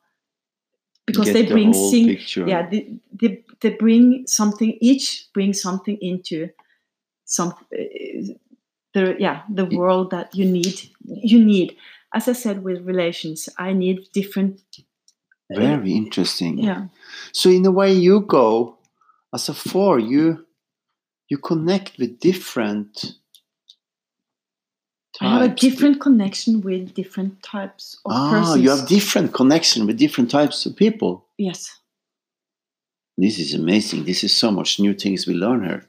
because 1.07 1.27
Get 1.27 1.33
they 1.35 1.43
the 1.47 1.53
bring 1.55 1.73
sing 1.73 2.07
picture. 2.09 2.47
yeah 2.49 2.69
they, 2.71 2.93
they, 3.21 3.43
they 3.61 3.71
bring 3.71 4.27
something 4.27 4.77
each 4.81 5.29
brings 5.35 5.61
something 5.63 5.97
into 6.01 6.49
some 7.25 7.55
the 8.95 9.17
yeah 9.19 9.43
the 9.55 9.65
world 9.79 10.11
that 10.11 10.35
you 10.35 10.45
need 10.45 10.75
you 11.05 11.45
need 11.45 11.77
as 12.15 12.29
i 12.29 12.33
said 12.33 12.63
with 12.65 12.81
relations 12.87 13.49
i 13.59 13.73
need 13.73 13.99
different 14.13 14.61
Very 15.51 15.93
interesting. 15.93 16.59
yeah 16.59 16.87
So 17.33 17.51
in 17.51 17.67
a 17.67 17.71
way, 17.71 17.93
you 17.93 18.21
go 18.21 18.79
as 19.35 19.49
a 19.49 19.55
four. 19.55 19.99
You 19.99 20.47
you 21.31 21.39
connect 21.39 21.99
with 21.99 22.19
different. 22.21 22.91
i 25.21 25.27
have 25.29 25.43
a 25.51 25.55
different 25.55 26.01
connection 26.01 26.61
with 26.63 26.95
different 26.95 27.33
types 27.43 27.99
of 28.05 28.13
Ah, 28.13 28.31
persons 28.31 28.63
you 28.63 28.71
have 28.71 28.87
different 28.89 29.33
connection 29.33 29.87
with 29.87 29.97
different 29.99 30.31
types 30.31 30.67
of 30.67 30.73
people. 30.77 31.13
yes 31.49 31.61
This 33.19 33.39
is 33.39 33.55
amazing. 33.55 34.05
This 34.05 34.23
is 34.25 34.33
so 34.43 34.51
much 34.51 34.81
new 34.81 34.95
things 34.95 35.27
we 35.27 35.35
learn 35.35 35.61
here. 35.69 35.83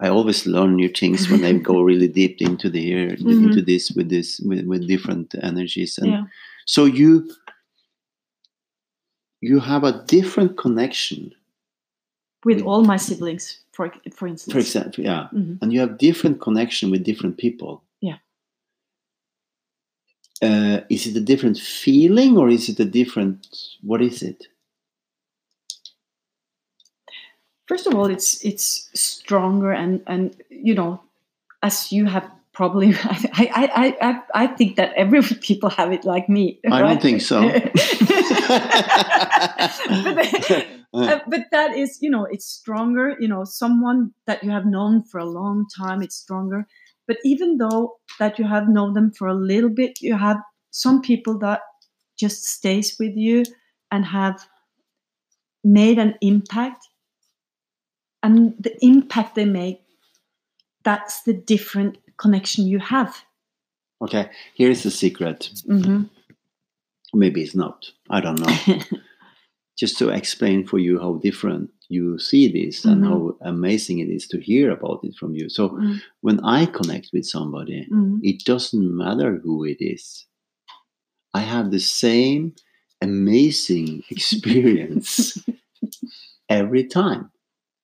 I 0.00 0.08
always 0.08 0.46
learn 0.46 0.76
new 0.76 0.88
things 0.88 1.28
when 1.28 1.44
I 1.44 1.52
go 1.58 1.80
really 1.82 2.08
deep 2.20 2.40
into 2.40 2.70
the 2.70 2.80
here 2.82 3.16
Mhm. 3.16 3.42
into 3.46 3.62
this 3.62 3.90
with 3.96 4.08
this 4.08 4.40
with, 4.40 4.64
with 4.66 4.86
different 4.86 5.34
energies 5.42 5.98
and 5.98 6.10
yeah 6.12 6.24
so 6.66 6.84
you 6.84 7.30
you 9.40 9.60
have 9.60 9.84
a 9.84 10.04
different 10.06 10.56
connection 10.56 11.32
with 12.44 12.56
with- 12.58 12.66
all 12.66 12.82
my 12.84 12.96
siblings 12.98 13.60
for 13.72 13.92
for 14.12 14.28
instance 14.28 14.52
for 14.52 14.58
example 14.60 15.04
yeah 15.04 15.28
Mhm. 15.32 15.58
and 15.62 15.72
you 15.72 15.80
have 15.80 15.98
different 15.98 16.40
connection 16.40 16.90
with 16.90 17.02
different 17.04 17.36
people 17.36 17.82
Yeah. 18.00 18.18
uh, 20.42 20.80
is 20.88 21.06
it 21.06 21.16
a 21.16 21.20
different 21.30 21.58
feeling 21.58 22.36
or 22.38 22.48
is 22.48 22.68
it 22.68 22.78
a 22.80 22.84
different 22.84 23.46
what 23.82 24.00
is 24.02 24.22
it 24.22 24.46
First 27.68 27.86
of 27.86 27.94
all, 27.94 28.06
it's 28.06 28.42
it's 28.44 28.88
stronger 28.94 29.72
and 29.72 30.02
and 30.06 30.34
you 30.48 30.74
know, 30.74 31.02
as 31.62 31.92
you 31.92 32.06
have 32.06 32.28
probably, 32.54 32.94
I 33.04 33.50
I 33.54 33.96
I 34.00 34.22
I, 34.34 34.46
think 34.46 34.76
that 34.76 34.92
every 34.96 35.22
people 35.48 35.70
have 35.70 35.92
it 35.92 36.04
like 36.04 36.28
me. 36.28 36.58
i 36.72 36.80
don't 36.80 37.00
think 37.00 37.20
so. 37.20 37.40
But, 40.90 41.12
uh, 41.12 41.20
but 41.28 41.44
that 41.52 41.76
is 41.76 41.98
you 42.00 42.08
know 42.08 42.24
it's 42.24 42.46
stronger 42.46 43.14
you 43.20 43.28
know 43.28 43.44
someone 43.44 44.10
that 44.26 44.42
you 44.42 44.50
have 44.50 44.64
known 44.64 45.02
for 45.02 45.18
a 45.18 45.26
long 45.26 45.66
time 45.76 46.02
it's 46.02 46.16
stronger. 46.16 46.66
But 47.06 47.18
even 47.24 47.58
though 47.58 47.96
that 48.18 48.38
you 48.38 48.46
have 48.46 48.68
known 48.68 48.94
them 48.94 49.12
for 49.12 49.28
a 49.28 49.34
little 49.34 49.68
bit 49.68 50.00
you 50.00 50.16
have 50.16 50.38
some 50.70 51.02
people 51.02 51.38
that 51.40 51.60
just 52.18 52.44
stays 52.44 52.96
with 52.98 53.14
you 53.16 53.44
and 53.92 54.06
have 54.06 54.48
made 55.62 55.98
an 55.98 56.14
impact 56.22 56.88
and 58.22 58.54
the 58.58 58.76
impact 58.84 59.34
they 59.34 59.44
make 59.44 59.80
that's 60.84 61.22
the 61.22 61.32
different 61.34 61.98
connection 62.16 62.66
you 62.66 62.78
have. 62.78 63.24
Okay 64.02 64.30
here's 64.54 64.82
the 64.82 64.90
secret. 64.90 65.50
Hmm 65.66 66.04
maybe 67.14 67.42
it's 67.42 67.54
not. 67.54 67.86
I 68.10 68.20
don't 68.20 68.40
know. 68.40 68.54
Just 69.78 69.98
to 69.98 70.10
explain 70.10 70.66
for 70.66 70.78
you 70.78 70.98
how 70.98 71.14
different 71.22 71.70
you 71.88 72.18
see 72.18 72.48
this 72.48 72.84
and 72.84 73.02
Mhm. 73.02 73.08
how 73.08 73.36
amazing 73.48 74.00
it 74.00 74.08
is 74.08 74.26
to 74.28 74.38
hear 74.40 74.70
about 74.70 75.00
it 75.04 75.14
from 75.16 75.34
you. 75.34 75.48
So 75.48 75.70
Mm, 75.70 76.00
when 76.20 76.40
i 76.44 76.66
connect 76.66 77.10
with 77.12 77.24
somebody 77.26 77.86
mm, 77.90 78.20
it 78.22 78.44
doesn't 78.44 78.96
matter 78.96 79.40
who 79.42 79.64
it 79.64 79.78
is. 79.80 80.26
I 81.34 81.40
have 81.40 81.70
the 81.70 81.80
same 81.80 82.54
amazing 83.00 84.02
experience 84.10 85.38
every 86.48 86.84
time 86.84 87.30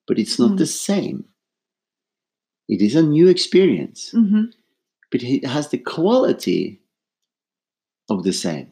but 0.07 0.19
it's 0.19 0.39
not 0.39 0.53
Mm. 0.53 0.59
the 0.59 0.67
same 0.67 1.25
it 2.69 2.81
is 2.81 2.95
a 2.95 3.03
new 3.03 3.29
experience 3.29 4.11
mhm, 4.15 4.53
but 5.11 5.23
it 5.23 5.45
has 5.47 5.69
the 5.69 5.79
quality 5.79 6.81
of 8.09 8.23
the 8.23 8.33
same 8.33 8.69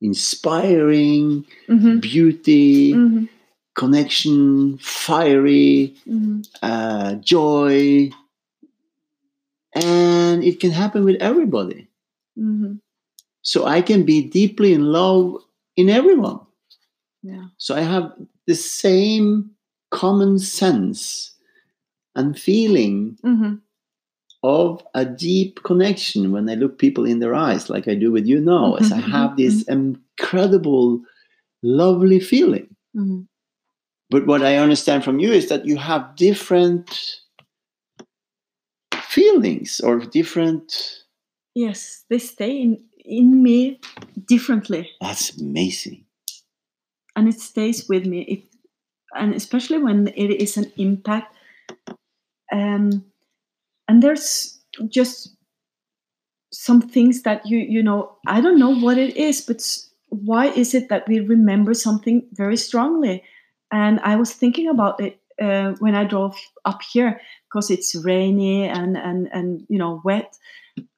inspiring 0.00 1.44
mhm, 1.68 2.00
beauty 2.00 2.92
mhm, 2.94 3.28
connection 3.74 4.78
fiery 4.78 5.94
mhm. 6.06 6.44
uh, 6.62 7.14
joy 7.16 8.10
and 9.74 10.42
it 10.44 10.60
can 10.60 10.70
happen 10.70 11.04
with 11.04 11.16
everybody 11.20 11.88
Mhm. 12.38 12.80
so 13.42 13.64
i 13.66 13.80
can 13.82 14.04
be 14.04 14.22
deeply 14.22 14.72
in 14.72 14.84
love 14.92 15.42
in 15.76 15.88
everyone 15.88 16.40
Yeah. 17.22 17.46
so 17.58 17.74
i 17.74 17.80
have 17.80 18.12
the 18.46 18.54
same 18.54 19.50
common 20.02 20.38
sense 20.38 21.32
and 22.14 22.38
feeling 22.38 23.16
Mhm. 23.24 23.60
of 24.42 24.82
a 24.94 25.04
deep 25.04 25.52
connection 25.70 26.32
when 26.32 26.48
i 26.52 26.54
look 26.54 26.74
people 26.78 27.04
in 27.12 27.18
their 27.20 27.34
eyes 27.48 27.70
like 27.74 27.86
i 27.92 27.94
do 28.04 28.12
with 28.16 28.26
you 28.30 28.38
now 28.40 28.74
as 28.80 28.92
i 28.92 29.00
have 29.16 29.30
this 29.36 29.56
incredible 29.78 31.00
lovely 31.62 32.20
feeling 32.20 32.68
Mhm. 32.94 33.26
but 34.10 34.26
what 34.30 34.42
i 34.50 34.56
understand 34.64 35.00
from 35.02 35.18
you 35.24 35.32
is 35.40 35.48
that 35.48 35.64
you 35.70 35.76
have 35.90 36.02
different 36.28 36.86
feelings 39.16 39.80
or 39.80 39.98
different 40.00 41.02
Yes, 41.54 42.04
they 42.10 42.18
stay 42.18 42.52
in 42.64 42.72
in 43.04 43.42
me 43.42 43.80
differently, 44.34 44.82
that's 45.00 45.26
amazing 45.40 46.04
and 47.16 47.28
it 47.32 47.40
stays 47.40 47.88
with 47.88 48.04
me. 48.04 48.20
It, 48.34 48.40
and 49.16 49.34
especially 49.34 49.78
when 49.78 50.08
it 50.08 50.30
is 50.30 50.56
an 50.56 50.72
impact. 50.76 51.34
Um, 52.52 53.04
and 53.88 54.02
there's 54.02 54.58
just 54.88 55.36
some 56.52 56.80
things 56.80 57.22
that 57.22 57.44
you 57.46 57.58
you 57.58 57.82
know 57.82 58.16
I 58.26 58.40
don't 58.40 58.58
know 58.58 58.74
what 58.74 58.98
it 58.98 59.16
is, 59.16 59.40
but 59.40 59.60
why 60.08 60.46
is 60.48 60.74
it 60.74 60.88
that 60.88 61.06
we 61.08 61.20
remember 61.20 61.74
something 61.74 62.26
very 62.32 62.56
strongly? 62.56 63.22
And 63.72 64.00
I 64.00 64.16
was 64.16 64.32
thinking 64.32 64.68
about 64.68 65.00
it 65.00 65.20
uh, 65.40 65.72
when 65.80 65.94
I 65.94 66.04
drove 66.04 66.36
up 66.64 66.80
here 66.82 67.20
because 67.48 67.70
it's 67.70 67.94
rainy 67.94 68.64
and 68.64 68.96
and 68.96 69.28
and 69.32 69.66
you 69.68 69.78
know 69.78 70.00
wet, 70.04 70.36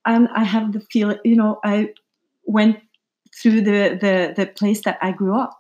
and 0.06 0.28
I 0.34 0.44
have 0.44 0.72
the 0.72 0.80
feeling 0.80 1.18
you 1.24 1.36
know 1.36 1.60
I 1.64 1.94
went 2.44 2.80
through 3.34 3.62
the 3.62 3.98
the 4.00 4.34
the 4.36 4.46
place 4.46 4.82
that 4.82 4.98
I 5.02 5.12
grew 5.12 5.38
up 5.38 5.57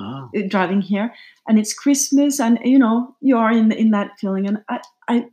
ah, 0.00 0.28
uh, 0.36 0.42
driving 0.48 0.80
here. 0.82 1.14
And 1.48 1.58
it's 1.58 1.74
christmas 1.74 2.40
and 2.40 2.58
you 2.64 2.78
know 2.78 3.16
you 3.20 3.36
are 3.36 3.52
in 3.52 3.72
in 3.72 3.90
that 3.92 4.18
feeling. 4.20 4.46
And 4.48 4.58
i 4.68 4.80
i 5.08 5.26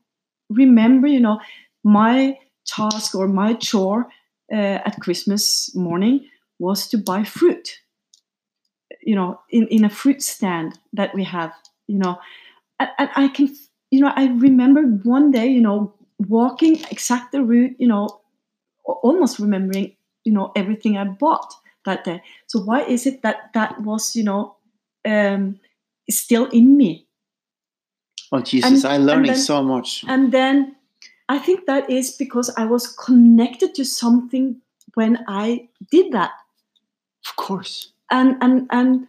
remember 0.50 1.08
you 1.08 1.20
know 1.22 1.40
my 1.84 2.38
task 2.68 3.16
or 3.16 3.28
my 3.28 3.54
chore 3.56 4.08
uh, 4.54 4.80
at 4.88 5.00
christmas 5.02 5.74
morning 5.76 6.28
was 6.60 6.88
to 6.90 6.98
buy 6.98 7.24
fruit. 7.24 7.80
You 9.02 9.16
know 9.16 9.40
in 9.50 9.68
in 9.68 9.86
a 9.86 9.90
fruit 9.90 10.22
stand 10.22 10.80
that 10.94 11.14
we 11.16 11.24
have 11.24 11.54
you 11.88 11.98
know. 12.00 12.20
And, 12.80 12.90
and 13.00 13.10
i 13.16 13.28
can 13.30 13.50
you 13.92 14.02
know 14.02 14.14
i 14.16 14.28
remember 14.28 14.84
one 15.04 15.32
day 15.32 15.48
you 15.48 15.62
know 15.62 15.94
walking 16.20 16.76
exact 16.92 17.32
the 17.34 17.44
route 17.44 17.76
you 17.80 17.88
know 17.88 18.22
almost 18.86 19.40
remembering 19.40 19.96
you 20.26 20.34
know 20.34 20.52
everything 20.56 20.98
i 20.98 21.06
bought 21.06 21.54
that 21.86 22.04
day. 22.06 22.22
So 22.48 22.60
why 22.62 22.84
is 22.84 23.08
it 23.08 23.24
that 23.24 23.52
that 23.56 23.82
was 23.82 24.16
you 24.16 24.24
know 24.26 24.57
um 25.08 25.60
still 26.10 26.46
in 26.52 26.78
me. 26.78 27.06
Oh 28.32 28.42
jesus 28.42 28.84
And- 28.84 28.94
i'm 28.94 29.06
learning 29.06 29.32
then- 29.34 29.42
so 29.52 29.64
much. 29.64 30.04
and 30.08 30.32
then 30.32 30.76
i 31.30 31.38
think 31.40 31.66
that 31.66 31.90
is 31.90 32.12
because 32.24 32.50
i 32.58 32.66
was 32.66 32.88
connected 33.06 33.74
to 33.76 33.84
something 33.86 34.62
when 34.96 35.24
i 35.28 35.68
did 35.92 36.12
that. 36.12 36.32
Of 37.28 37.36
course. 37.36 37.92
And 38.10 38.36
and 38.42 38.68
and 38.72 39.08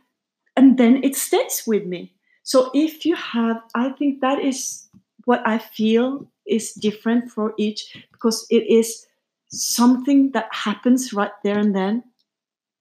and 0.56 0.76
then 0.78 1.02
it 1.04 1.14
stays 1.16 1.62
with 1.66 1.84
me. 1.86 2.12
So 2.42 2.70
if 2.74 3.04
you 3.06 3.14
have 3.14 3.56
i 3.74 3.90
think 3.98 4.20
that 4.20 4.38
is 4.50 4.88
what 5.24 5.40
i 5.46 5.58
feel 5.58 6.26
is 6.46 6.72
different 6.74 7.30
for 7.30 7.54
each 7.58 7.80
because 8.12 8.46
it 8.50 8.64
is 8.78 9.06
something 9.50 10.32
that 10.32 10.48
happens 10.52 11.12
right 11.12 11.32
there 11.44 11.58
and 11.58 11.74
then. 11.74 12.02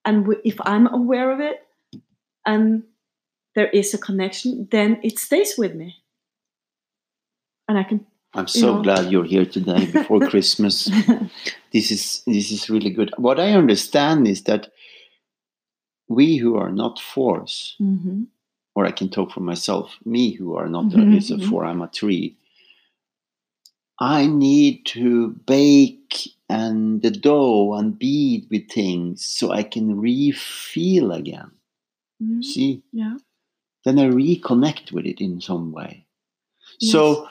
And 0.04 0.26
if 0.44 0.56
i'm 0.66 0.86
aware 0.92 1.30
of 1.34 1.40
it 1.40 1.66
and 2.46 2.82
there 3.58 3.70
is 3.80 3.92
a 3.92 3.98
connection 3.98 4.68
then 4.70 5.00
it 5.02 5.18
stays 5.18 5.58
with 5.58 5.74
me 5.74 5.88
and 7.66 7.76
i 7.76 7.82
can 7.82 8.06
i'm 8.34 8.46
so 8.46 8.76
know. 8.76 8.82
glad 8.82 9.10
you're 9.10 9.24
here 9.34 9.44
today 9.44 9.84
before 9.86 10.20
christmas 10.32 10.88
this 11.72 11.90
is 11.90 12.22
this 12.26 12.52
is 12.52 12.70
really 12.70 12.90
good 12.98 13.10
what 13.16 13.40
i 13.40 13.50
understand 13.62 14.28
is 14.28 14.44
that 14.44 14.70
we 16.08 16.36
who 16.36 16.54
are 16.56 16.70
not 16.70 17.00
fours 17.00 17.76
Mhm. 17.80 18.26
or 18.76 18.86
i 18.86 18.92
can 18.92 19.08
talk 19.08 19.32
for 19.32 19.40
myself 19.52 19.96
me 20.04 20.24
who 20.38 20.54
are 20.54 20.68
not 20.68 20.84
Mhm, 20.92 21.16
is 21.18 21.30
a 21.32 21.36
mhm. 21.36 21.48
four 21.48 21.64
i'm 21.64 21.82
a 21.82 21.88
three 21.88 22.36
i 23.98 24.26
need 24.26 24.86
to 24.86 25.30
bake 25.46 26.14
and 26.48 27.02
the 27.02 27.10
dough 27.10 27.74
and 27.78 27.98
bead 27.98 28.46
with 28.52 28.70
things 28.70 29.24
so 29.24 29.50
i 29.50 29.62
can 29.64 29.86
re-feel 30.00 31.10
again 31.22 31.50
Mhm. 32.22 32.44
see 32.44 32.82
yeah 32.92 33.16
then 33.84 33.98
i 33.98 34.06
reconnect 34.08 34.92
with 34.92 35.06
it 35.06 35.20
in 35.20 35.40
some 35.40 35.72
way. 35.72 36.04
So 36.80 37.28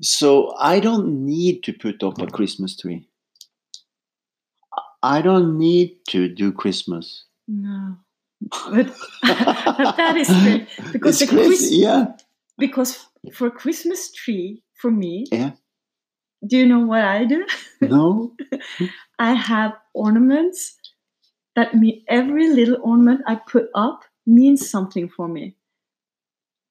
so 0.00 0.54
i 0.58 0.80
don't 0.80 1.24
need 1.26 1.62
to 1.64 1.72
put 1.72 2.02
up 2.02 2.20
a 2.20 2.26
christmas 2.26 2.76
tree. 2.76 3.08
I 5.02 5.22
don't 5.22 5.58
need 5.58 5.98
to 6.10 6.28
do 6.28 6.52
christmas. 6.52 7.24
No. 7.46 7.96
But 8.70 8.94
that 9.22 10.14
is 10.16 10.28
great 10.28 10.68
because 10.92 11.20
it's 11.22 11.30
the 11.30 11.36
Christ- 11.36 11.72
yeah. 11.72 12.06
because 12.56 13.06
for 13.32 13.50
Christmas 13.50 14.12
tree 14.12 14.62
for 14.74 14.90
me, 14.90 15.26
Yeah. 15.32 15.52
do 16.46 16.56
you 16.56 16.66
know 16.66 16.80
what 16.80 17.02
I 17.02 17.24
do? 17.24 17.44
no. 17.80 18.36
I 19.18 19.32
have 19.34 19.72
ornaments 19.94 20.76
that 21.56 21.74
mean 21.74 22.04
every 22.08 22.48
little 22.48 22.78
ornament 22.82 23.22
I 23.26 23.34
put 23.36 23.68
up 23.74 24.04
means 24.26 24.68
something 24.70 25.08
for 25.08 25.26
me. 25.26 25.56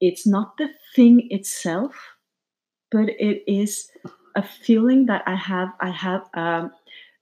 It's 0.01 0.27
not 0.27 0.57
the 0.57 0.69
thing 0.95 1.27
itself, 1.31 1.95
but 2.91 3.09
it 3.09 3.43
is 3.47 3.89
a 4.35 4.43
feeling 4.43 5.05
that 5.07 5.23
I 5.27 5.35
have. 5.35 5.69
I 5.81 5.89
have 5.89 6.23
um, 6.33 6.71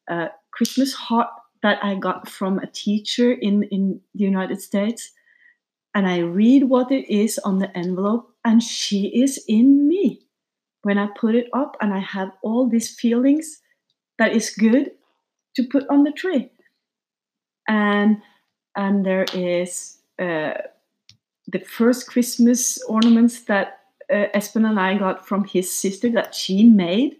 a 0.10 0.30
Christmas 0.52 0.94
heart 0.94 1.30
that 1.64 1.84
I 1.84 1.96
got 1.96 2.30
from 2.30 2.60
a 2.60 2.68
teacher 2.68 3.32
in, 3.34 3.64
in 3.64 4.02
the 4.14 4.24
United 4.26 4.62
States. 4.62 5.12
And 5.96 6.08
I 6.08 6.20
read 6.20 6.66
what 6.66 6.92
it 6.92 7.10
is 7.10 7.40
on 7.40 7.60
the 7.60 7.76
envelope, 7.78 8.30
and 8.44 8.62
she 8.62 9.08
is 9.08 9.44
in 9.48 9.88
me 9.88 10.28
when 10.84 10.98
I 10.98 11.08
put 11.18 11.36
it 11.36 11.48
up, 11.54 11.78
and 11.82 11.94
I 11.94 12.00
have 12.00 12.32
all 12.44 12.68
these 12.70 12.94
feelings 12.94 13.62
that 14.20 14.34
is 14.34 14.50
good 14.52 14.92
to 15.56 15.64
put 15.64 15.86
on 15.90 16.04
the 16.04 16.12
tree. 16.12 16.52
and 17.68 18.22
and 18.76 19.06
there 19.06 19.26
is 19.34 19.98
uh, 20.20 20.54
the 21.48 21.60
first 21.60 22.08
Christmas 22.08 22.82
ornaments 22.84 23.44
that 23.44 23.80
uh, 24.12 24.28
Espen 24.36 24.68
and 24.68 24.80
I 24.80 24.98
got 24.98 25.28
from 25.28 25.46
his 25.46 25.72
sister 25.72 26.10
that 26.12 26.36
she 26.36 26.64
made. 26.64 27.18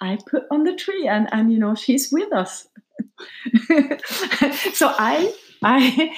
I 0.00 0.18
put 0.26 0.44
on 0.50 0.64
the 0.64 0.76
tree, 0.76 1.08
and 1.08 1.28
and 1.32 1.52
you 1.52 1.58
know 1.58 1.74
she's 1.74 2.12
with 2.12 2.32
us. 2.32 2.68
so 4.74 4.94
I 4.98 5.34
I 5.62 6.16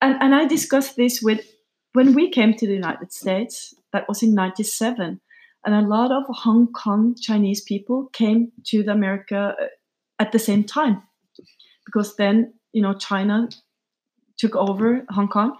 and 0.00 0.16
and 0.20 0.34
I 0.34 0.46
discussed 0.46 0.96
this 0.96 1.20
with 1.22 1.40
when 1.92 2.14
we 2.14 2.30
came 2.30 2.54
to 2.54 2.66
the 2.66 2.74
United 2.74 3.12
States. 3.12 3.74
That 3.92 4.08
was 4.08 4.22
in 4.22 4.34
'97, 4.34 5.20
and 5.64 5.74
a 5.74 5.88
lot 5.88 6.12
of 6.12 6.24
Hong 6.28 6.72
Kong 6.72 7.14
Chinese 7.20 7.62
people 7.62 8.10
came 8.12 8.52
to 8.66 8.82
the 8.82 8.92
America 8.92 9.54
uh, 9.60 9.66
at 10.18 10.32
the 10.32 10.38
same 10.38 10.64
time 10.64 11.02
because 11.86 12.16
then 12.16 12.52
you 12.72 12.82
know 12.82 12.94
China 12.94 13.48
took 14.38 14.56
over 14.56 15.04
Hong 15.10 15.28
Kong. 15.28 15.56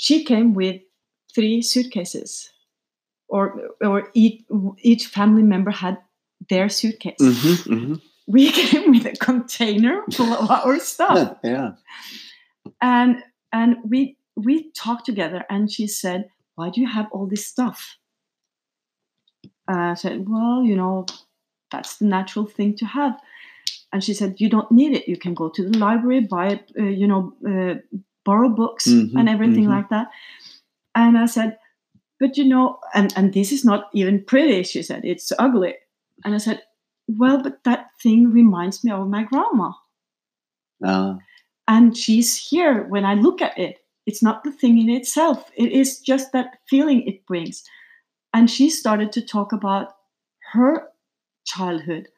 She 0.00 0.24
came 0.24 0.54
with 0.54 0.80
three 1.34 1.60
suitcases, 1.60 2.50
or 3.28 3.60
or 3.82 4.10
each 4.14 4.42
each 4.78 5.06
family 5.06 5.42
member 5.42 5.70
had 5.70 5.98
their 6.48 6.70
suitcase. 6.70 7.20
Mm-hmm, 7.20 7.74
mm-hmm. 7.74 7.94
We 8.26 8.50
came 8.62 8.92
with 8.92 9.04
a 9.04 9.12
container 9.16 10.02
full 10.10 10.32
of 10.32 10.50
our 10.50 10.78
stuff, 10.92 11.36
yeah. 11.44 11.72
and 12.80 13.22
and 13.52 13.76
we 13.84 14.16
we 14.36 14.70
talked 14.72 15.04
together, 15.04 15.44
and 15.50 15.70
she 15.70 15.86
said, 15.86 16.30
"Why 16.54 16.70
do 16.70 16.80
you 16.80 16.88
have 16.88 17.08
all 17.12 17.26
this 17.26 17.46
stuff?" 17.46 17.98
Uh, 19.70 19.92
I 19.92 19.94
said, 19.94 20.30
"Well, 20.30 20.64
you 20.64 20.76
know, 20.76 21.04
that's 21.70 21.98
the 21.98 22.06
natural 22.06 22.46
thing 22.46 22.74
to 22.76 22.86
have." 22.86 23.20
and 23.92 24.04
she 24.04 24.14
said 24.14 24.40
you 24.40 24.48
don't 24.48 24.70
need 24.70 24.92
it 24.92 25.08
you 25.08 25.16
can 25.16 25.34
go 25.34 25.48
to 25.48 25.68
the 25.68 25.76
library 25.76 26.20
buy 26.20 26.46
it 26.50 26.70
uh, 26.78 26.82
you 26.84 27.08
know 27.08 27.32
uh, 27.44 27.74
borrow 28.24 28.48
books 28.48 28.86
Mhm, 28.86 29.14
and 29.18 29.28
everything 29.28 29.64
mhm. 29.64 29.70
like 29.76 29.88
that. 29.90 30.08
And 30.94 31.18
i 31.18 31.26
said 31.26 31.58
but 32.20 32.36
you 32.36 32.44
know 32.44 32.78
and 32.94 33.12
and 33.16 33.32
this 33.34 33.52
is 33.52 33.64
not 33.64 33.88
even 33.94 34.24
pretty 34.24 34.62
she 34.64 34.82
said 34.82 35.04
it's 35.04 35.32
ugly. 35.38 35.74
And 36.24 36.34
i 36.34 36.38
said 36.38 36.62
well 37.08 37.42
but 37.42 37.64
that 37.64 37.88
thing 38.02 38.32
reminds 38.32 38.84
me 38.84 38.92
of 38.92 39.08
my 39.08 39.24
grandma. 39.24 39.72
Uh, 40.84 41.16
and 41.68 41.96
she's 41.96 42.36
here 42.36 42.84
when 42.88 43.04
i 43.04 43.14
look 43.14 43.42
at 43.42 43.58
it. 43.58 43.78
It's 44.06 44.22
not 44.22 44.42
the 44.44 44.50
thing 44.52 44.78
in 44.78 44.88
itself. 44.90 45.50
It 45.56 45.72
is 45.72 46.00
just 46.00 46.32
that 46.32 46.58
feeling 46.68 47.02
it 47.06 47.24
brings. 47.26 47.62
And 48.34 48.50
she 48.50 48.70
started 48.70 49.12
to 49.12 49.22
talk 49.22 49.52
about 49.52 49.92
her 50.52 50.88
childhood 51.44 52.08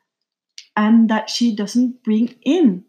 and 0.77 1.11
that 1.11 1.29
she 1.31 1.55
doesn't 1.57 2.03
bring 2.05 2.35
in 2.43 2.85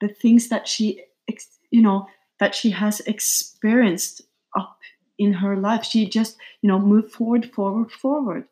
the 0.00 0.08
things 0.08 0.48
that 0.48 0.68
she 0.68 1.02
ex- 1.28 1.53
you 1.76 1.82
know 1.86 1.98
that 2.40 2.54
she 2.58 2.70
has 2.82 3.00
experienced 3.14 4.22
up 4.60 4.78
in 5.18 5.32
her 5.42 5.54
life 5.66 5.84
she 5.92 6.02
just 6.18 6.36
you 6.62 6.68
know 6.70 6.78
moved 6.92 7.10
forward 7.16 7.44
forward 7.56 7.90
forward 8.02 8.44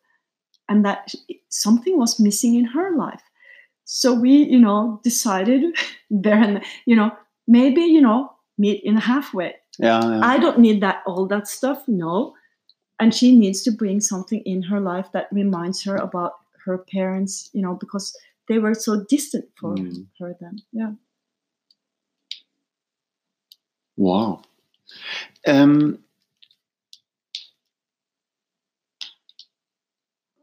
and 0.69 0.85
that 0.85 1.15
something 1.49 1.99
was 2.03 2.21
missing 2.29 2.55
in 2.61 2.65
her 2.77 2.89
life 2.97 3.25
so 3.85 4.13
we 4.25 4.35
you 4.55 4.61
know 4.67 5.01
decided 5.05 5.63
there 6.27 6.43
and 6.49 6.63
you 6.87 6.97
know 7.01 7.11
maybe 7.59 7.83
you 7.97 8.01
know 8.01 8.21
meet 8.59 8.81
in 8.85 8.97
halfway 8.97 9.51
yeah, 9.79 10.01
yeah. 10.05 10.21
I 10.23 10.39
don't 10.39 10.59
need 10.59 10.83
that 10.83 11.03
all 11.07 11.27
that 11.29 11.49
stuff. 11.49 11.83
No. 11.89 12.35
And 13.01 13.15
she 13.15 13.35
needs 13.35 13.63
to 13.63 13.71
bring 13.73 14.01
something 14.01 14.43
in 14.45 14.63
her 14.65 14.81
life 14.81 15.09
that 15.13 15.29
reminds 15.33 15.83
her 15.85 15.97
about 15.97 16.33
her 16.67 16.77
parents, 16.79 17.49
you 17.55 17.63
know, 17.63 17.75
because 17.81 18.15
they 18.49 18.59
were 18.59 18.75
so 18.75 19.05
distant 19.09 19.47
for 19.59 19.75
Mm. 19.75 20.07
her 20.21 20.37
then. 20.41 20.57
Yeah. 20.73 20.93
Wow. 24.03 24.43
Um, 25.47 25.99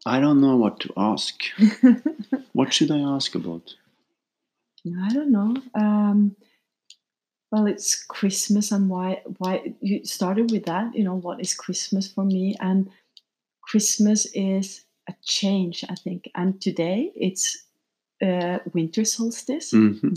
I 0.05 0.19
don't 0.19 0.41
know 0.41 0.57
what 0.57 0.81
to 0.81 0.93
ask. 0.97 1.41
What 2.53 2.73
should 2.73 2.91
I 2.91 2.99
ask 2.99 3.33
about? 3.35 3.75
I 5.03 5.13
don't 5.13 5.31
know. 5.31 5.55
Um, 5.73 6.35
well, 7.51 7.65
it's 7.65 8.03
Christmas, 8.03 8.71
and 8.71 8.89
why? 8.89 9.21
Why 9.37 9.73
you 9.81 10.05
started 10.05 10.51
with 10.51 10.65
that? 10.65 10.93
You 10.95 11.03
know, 11.03 11.15
what 11.15 11.41
is 11.41 11.53
Christmas 11.55 12.11
for 12.11 12.23
me? 12.23 12.55
And 12.59 12.89
Christmas 13.61 14.27
is 14.33 14.85
a 15.09 15.15
change, 15.23 15.85
I 15.89 15.95
think. 15.95 16.29
And 16.35 16.61
today 16.61 17.11
it's 17.15 17.65
uh, 18.21 18.59
winter 18.73 19.05
solstice. 19.05 19.71
hmm 19.71 20.13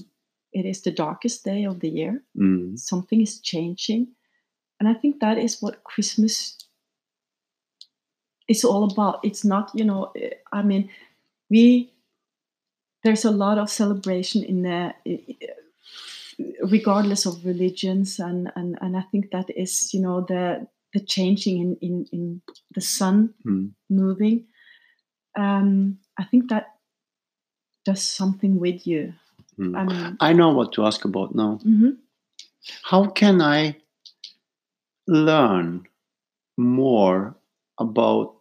It 0.53 0.67
is 0.67 0.83
the 0.83 0.91
darkest 0.93 1.45
day 1.45 1.65
of 1.65 1.81
the 1.81 1.89
year. 1.89 2.23
Mm. 2.37 2.79
something 2.79 3.21
is 3.21 3.41
changing 3.41 4.09
and 4.81 4.89
i 4.89 4.95
think 4.95 5.21
that 5.21 5.39
is 5.39 5.61
what 5.63 5.85
christmas 5.85 6.57
is 8.49 8.65
all 8.65 8.85
about 8.91 9.21
it's 9.23 9.45
not 9.45 9.71
you 9.75 9.85
know 9.85 10.11
eh, 10.17 10.31
i 10.53 10.63
mean 10.63 10.89
we 11.51 11.93
there's 13.05 13.25
a 13.25 13.31
lot 13.31 13.59
of 13.59 13.71
celebration 13.71 14.43
in 14.45 14.63
the 14.63 14.95
regardless 16.65 17.27
of 17.27 17.45
religions 17.45 18.19
and 18.19 18.51
and, 18.57 18.79
and 18.81 18.97
i 18.97 19.03
think 19.11 19.31
that 19.31 19.49
is 19.57 19.93
you 19.95 20.01
know 20.01 20.21
the 20.23 20.67
the 20.95 21.01
changing 21.01 21.59
in 21.61 21.77
in, 21.81 22.07
in 22.13 22.43
the 22.75 22.81
sun 22.81 23.35
Mm. 23.47 23.73
moving 23.91 24.47
um 25.37 25.99
i 26.19 26.25
think 26.25 26.49
that 26.51 26.67
does 27.85 28.03
something 28.03 28.59
with 28.61 28.87
you 28.87 29.13
Mm. 29.59 29.77
i 29.79 29.83
mean 29.85 30.17
I 30.21 30.33
know 30.33 30.51
what 30.53 30.73
to 30.75 30.85
ask 30.87 31.05
about 31.05 31.35
now. 31.35 31.59
mhm. 31.65 31.97
How 32.91 33.07
can 33.21 33.41
I 33.43 33.77
learn 35.07 35.87
more 36.57 37.35
about 37.79 38.35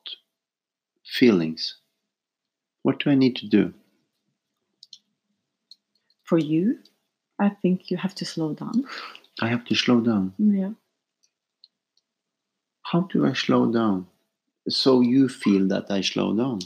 feelings? 1.06 1.76
What 2.84 3.00
do 3.00 3.10
I 3.12 3.15
need 3.15 3.36
to 3.38 3.47
do? 3.47 3.74
for 6.32 6.38
you 6.38 6.80
i 7.45 7.50
think 7.62 7.91
you 7.91 7.97
have 7.97 8.15
to 8.15 8.26
slow 8.26 8.54
down 8.54 8.86
I 9.41 9.47
have 9.50 9.65
to 9.65 9.76
slow 9.76 10.00
down. 10.02 10.34
yeah 10.38 10.71
How 12.91 13.02
do 13.12 13.26
I 13.26 13.34
slow 13.34 13.71
down? 13.71 14.08
So 14.69 15.02
you 15.02 15.28
feel 15.30 15.67
that 15.74 15.86
I 15.97 16.02
slow 16.02 16.30
down. 16.36 16.60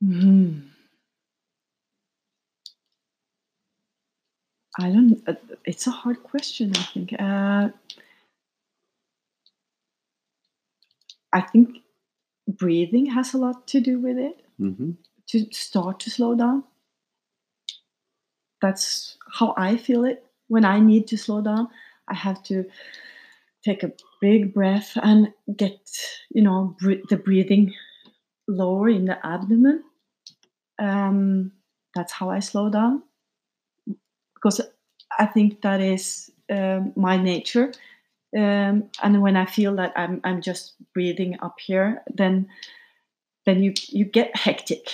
Hmm. 0.00 0.72
I 4.78 4.90
don't. 4.90 5.22
Uh, 5.28 5.34
it's 5.64 5.86
a 5.86 5.90
hard 5.90 6.22
question. 6.22 6.72
I 6.76 6.82
think. 6.92 7.12
Uh, 7.18 7.68
I 11.32 11.40
think 11.40 11.78
breathing 12.48 13.06
has 13.06 13.34
a 13.34 13.38
lot 13.38 13.66
to 13.68 13.80
do 13.80 13.98
with 14.00 14.18
it. 14.18 14.44
hmm 14.58 14.92
To 15.28 15.46
start 15.52 16.00
to 16.00 16.10
slow 16.10 16.34
down. 16.34 16.64
That's 18.62 19.16
how 19.32 19.54
I 19.56 19.76
feel 19.76 20.04
it. 20.04 20.24
When 20.48 20.64
I 20.64 20.80
need 20.80 21.06
to 21.08 21.16
slow 21.18 21.40
down, 21.40 21.68
I 22.08 22.14
have 22.14 22.42
to 22.44 22.64
take 23.64 23.82
a 23.82 23.92
big 24.20 24.54
breath 24.54 24.92
and 25.02 25.32
get, 25.56 25.80
you 26.30 26.42
know, 26.42 26.76
br- 26.80 27.04
the 27.10 27.16
breathing 27.16 27.74
lower 28.48 28.88
in 28.88 29.06
the 29.06 29.24
abdomen. 29.26 29.84
Um, 30.80 31.52
that's 31.94 32.12
how 32.12 32.30
I 32.30 32.40
slow 32.40 32.70
down 32.70 33.02
because 34.34 34.60
I 35.18 35.26
think 35.26 35.62
that 35.62 35.80
is 35.80 36.30
um, 36.50 36.92
my 36.96 37.16
nature. 37.16 37.72
Um, 38.36 38.90
and 39.02 39.22
when 39.22 39.36
I 39.36 39.44
feel 39.44 39.74
that 39.76 39.92
I'm 39.96 40.20
I'm 40.24 40.40
just 40.40 40.74
breathing 40.94 41.36
up 41.42 41.56
here, 41.60 42.02
then 42.12 42.48
then 43.44 43.62
you 43.62 43.74
you 43.88 44.04
get 44.04 44.34
hectic. 44.36 44.88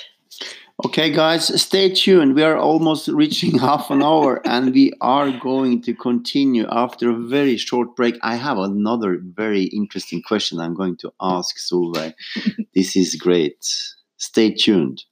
Okay, 0.84 1.10
guys, 1.10 1.62
stay 1.62 1.90
tuned. 1.94 2.34
We 2.34 2.42
are 2.42 2.56
almost 2.56 3.08
reaching 3.22 3.58
half 3.58 3.90
an 3.90 4.02
hour 4.02 4.42
and 4.46 4.74
we 4.74 4.92
are 5.00 5.30
going 5.30 5.80
to 5.82 5.94
continue 5.94 6.66
after 6.68 7.10
a 7.10 7.16
very 7.16 7.56
short 7.56 7.96
break. 7.96 8.18
I 8.22 8.36
have 8.36 8.58
another 8.58 9.18
very 9.22 9.64
interesting 9.64 10.20
question 10.20 10.60
I'm 10.60 10.74
going 10.74 10.98
to 10.98 11.12
ask 11.18 11.56
Solveig. 11.56 12.12
this 12.74 12.94
is 12.94 13.14
great. 13.14 13.64
Stay 14.18 14.52
tuned. 14.52 15.04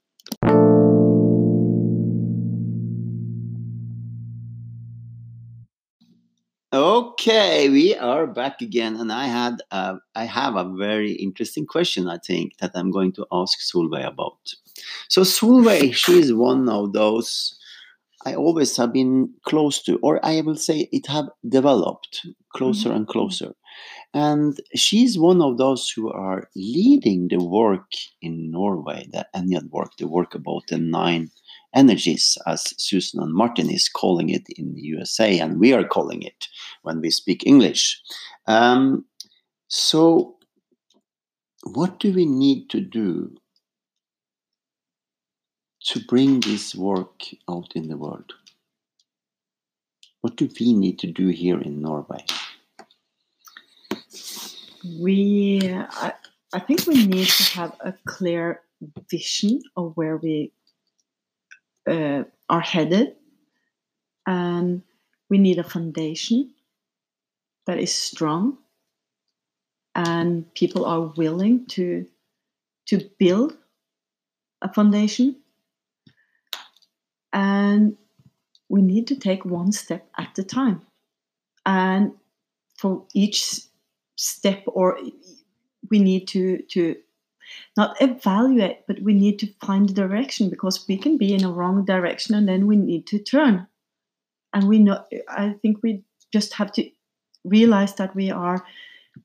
Okay, 7.27 7.71
we 7.71 7.97
are 7.97 8.27
back 8.27 8.61
again, 8.61 8.97
and 8.97 9.11
I 9.11 9.29
had 9.29 9.63
uh, 9.71 9.95
I 10.15 10.27
have 10.27 10.57
a 10.57 10.75
very 10.77 11.13
interesting 11.13 11.65
question. 11.65 12.07
I 12.07 12.19
think 12.19 12.59
that 12.59 12.73
I'm 12.75 12.91
going 12.91 13.13
to 13.13 13.25
ask 13.33 13.61
Solveig 13.61 14.07
about. 14.07 14.53
So 15.09 15.23
Solveig, 15.23 15.95
she 15.95 16.19
is 16.19 16.35
one 16.35 16.69
of 16.69 16.93
those 16.93 17.59
I 18.27 18.35
always 18.35 18.77
have 18.77 18.93
been 18.93 19.33
close 19.47 19.83
to, 19.85 19.99
or 20.03 20.21
I 20.23 20.43
will 20.43 20.57
say 20.57 20.91
it 20.93 21.07
have 21.07 21.31
developed 21.49 22.27
closer 22.55 22.93
and 22.93 23.09
closer. 23.09 23.55
and 24.13 24.61
she's 24.75 25.19
one 25.19 25.41
of 25.41 25.57
those 25.57 25.91
who 25.91 26.11
are 26.13 26.49
leading 26.55 27.29
the 27.29 27.43
work 27.43 27.91
in 28.21 28.51
Norway, 28.51 29.09
the 29.11 29.27
Ennead 29.35 29.71
work, 29.71 29.93
the 29.99 30.09
work 30.09 30.35
about 30.35 30.65
the 30.69 30.79
nine 30.79 31.31
energies, 31.75 32.39
as 32.47 32.75
Susan 32.79 33.21
and 33.21 33.33
Martin 33.33 33.71
is 33.71 33.89
calling 33.89 34.31
it 34.31 34.47
in 34.57 34.75
the 34.75 34.83
USA, 34.83 35.39
and 35.39 35.59
we 35.59 35.73
are 35.73 35.85
calling 35.85 36.23
it 36.23 36.49
when 36.83 37.01
we 37.01 37.11
speak 37.11 37.47
English. 37.47 38.01
Um, 38.47 39.05
so, 39.69 40.37
what 41.65 41.99
do 41.99 42.13
we 42.13 42.27
need 42.27 42.71
to 42.71 42.81
do 42.81 43.37
to 45.87 46.01
bring 46.01 46.41
this 46.41 46.75
work 46.75 47.25
out 47.49 47.73
in 47.75 47.89
the 47.89 47.97
world? 47.97 48.33
What 50.21 50.37
do 50.37 50.49
we 50.59 50.73
need 50.73 50.99
to 51.01 51.07
do 51.07 51.29
here 51.29 51.61
in 51.61 51.83
Norway? 51.83 52.25
We, 54.99 55.61
I, 55.73 56.13
I 56.53 56.61
think 56.61 56.87
we 56.87 57.07
need 57.07 57.29
to 57.29 57.59
have 57.59 57.77
a 57.81 57.95
clear 58.07 58.63
vision 59.11 59.61
of 59.77 59.97
where 59.97 60.17
we 60.17 60.53
uh, 61.88 62.25
are 62.49 62.61
headed, 62.61 63.16
and 64.27 64.83
we 65.29 65.38
need 65.38 65.59
a 65.59 65.64
foundation 65.64 66.51
that 67.66 67.79
is 67.79 67.94
strong, 67.94 68.59
and 69.94 70.53
people 70.55 70.85
are 70.85 71.12
willing 71.16 71.66
to 71.66 72.07
to 72.87 73.01
build 73.18 73.57
a 74.62 74.73
foundation, 74.73 75.37
and 77.33 77.97
we 78.68 78.83
need 78.83 79.07
to 79.07 79.16
take 79.16 79.44
one 79.44 79.73
step 79.73 80.09
at 80.18 80.38
a 80.38 80.44
time, 80.44 80.83
and 81.66 82.12
for 82.79 83.07
each 83.14 83.61
step 84.16 84.62
or 84.66 84.99
we 85.90 85.99
need 85.99 86.29
to 86.29 86.62
to 86.68 86.97
not 87.77 87.97
evaluate, 88.01 88.87
but 88.87 89.01
we 89.01 89.14
need 89.14 89.38
to 89.40 89.53
find 89.61 89.88
the 89.88 89.95
direction 89.95 90.51
because 90.51 90.87
we 90.88 90.97
can 90.97 91.19
be 91.19 91.35
in 91.35 91.45
a 91.45 91.51
wrong 91.51 91.85
direction 91.85 92.35
and 92.35 92.49
then 92.49 92.67
we 92.67 92.77
need 92.77 93.07
to 93.09 93.19
turn. 93.19 93.67
And 94.53 94.69
we 94.69 94.79
know, 94.79 95.05
I 95.29 95.55
think 95.62 95.83
we 95.83 96.05
just 96.33 96.55
have 96.55 96.73
to 96.73 96.88
realize 97.45 97.95
that 97.97 98.14
we 98.14 98.31
are 98.31 98.64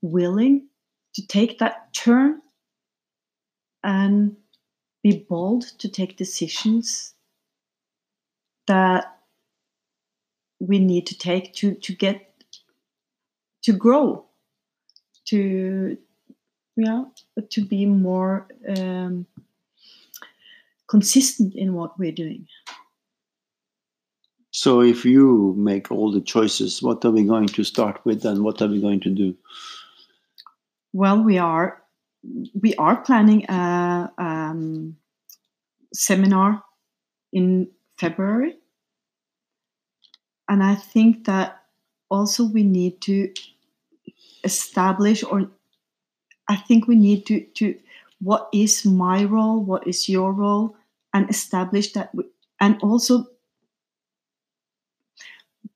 willing 0.02 0.68
to 1.14 1.26
take 1.26 1.58
that 1.58 1.92
turn 1.92 2.40
and 3.82 4.36
be 5.02 5.26
bold 5.28 5.62
to 5.78 5.88
take 5.88 6.16
decisions 6.16 7.14
that 8.66 9.16
we 10.60 10.78
need 10.78 11.06
to 11.06 11.18
take 11.18 11.54
to, 11.54 11.74
to 11.74 11.94
get 11.94 12.26
to 13.62 13.72
grow 13.72 14.26
to 15.26 15.96
yeah 16.76 17.04
to 17.50 17.64
be 17.64 17.86
more 17.86 18.46
um, 18.76 19.26
consistent 20.88 21.54
in 21.54 21.74
what 21.74 21.98
we're 21.98 22.12
doing. 22.12 22.46
So 24.52 24.82
if 24.82 25.04
you 25.04 25.54
make 25.56 25.92
all 25.92 26.10
the 26.10 26.20
choices 26.20 26.82
what 26.82 27.04
are 27.04 27.10
we 27.10 27.24
going 27.24 27.46
to 27.46 27.64
start 27.64 28.00
with 28.04 28.24
and 28.24 28.42
what 28.42 28.60
are 28.60 28.68
we 28.68 28.80
going 28.80 29.00
to 29.00 29.10
do? 29.10 29.36
Well 30.92 31.22
we 31.22 31.38
are 31.38 31.82
we 32.60 32.74
are 32.74 32.96
planning 32.96 33.46
a 33.48 34.10
um, 34.18 34.96
seminar 35.94 36.62
in 37.32 37.68
february. 37.98 38.56
And 40.48 40.64
i 40.64 40.74
think 40.74 41.26
that 41.26 41.60
also 42.10 42.44
we 42.44 42.64
need 42.64 43.00
to 43.02 43.32
establish 44.44 45.22
or 45.22 45.48
I 46.50 46.56
think 46.56 46.88
we 46.88 46.96
need 46.96 47.26
to 47.26 47.40
to 47.54 47.76
what 48.20 48.48
is 48.52 48.84
my 48.84 49.24
role, 49.24 49.62
what 49.62 49.86
is 49.86 50.08
your 50.08 50.32
role, 50.32 50.76
and 51.14 51.30
establish 51.30 51.92
that, 51.92 52.12
we, 52.14 52.24
and 52.60 52.76
also 52.82 53.26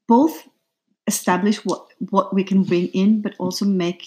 both 0.08 0.48
establish 1.06 1.64
what 1.64 1.86
what 2.10 2.34
we 2.34 2.42
can 2.42 2.64
bring 2.64 2.88
in, 2.88 3.22
but 3.22 3.34
also 3.38 3.64
make 3.64 4.02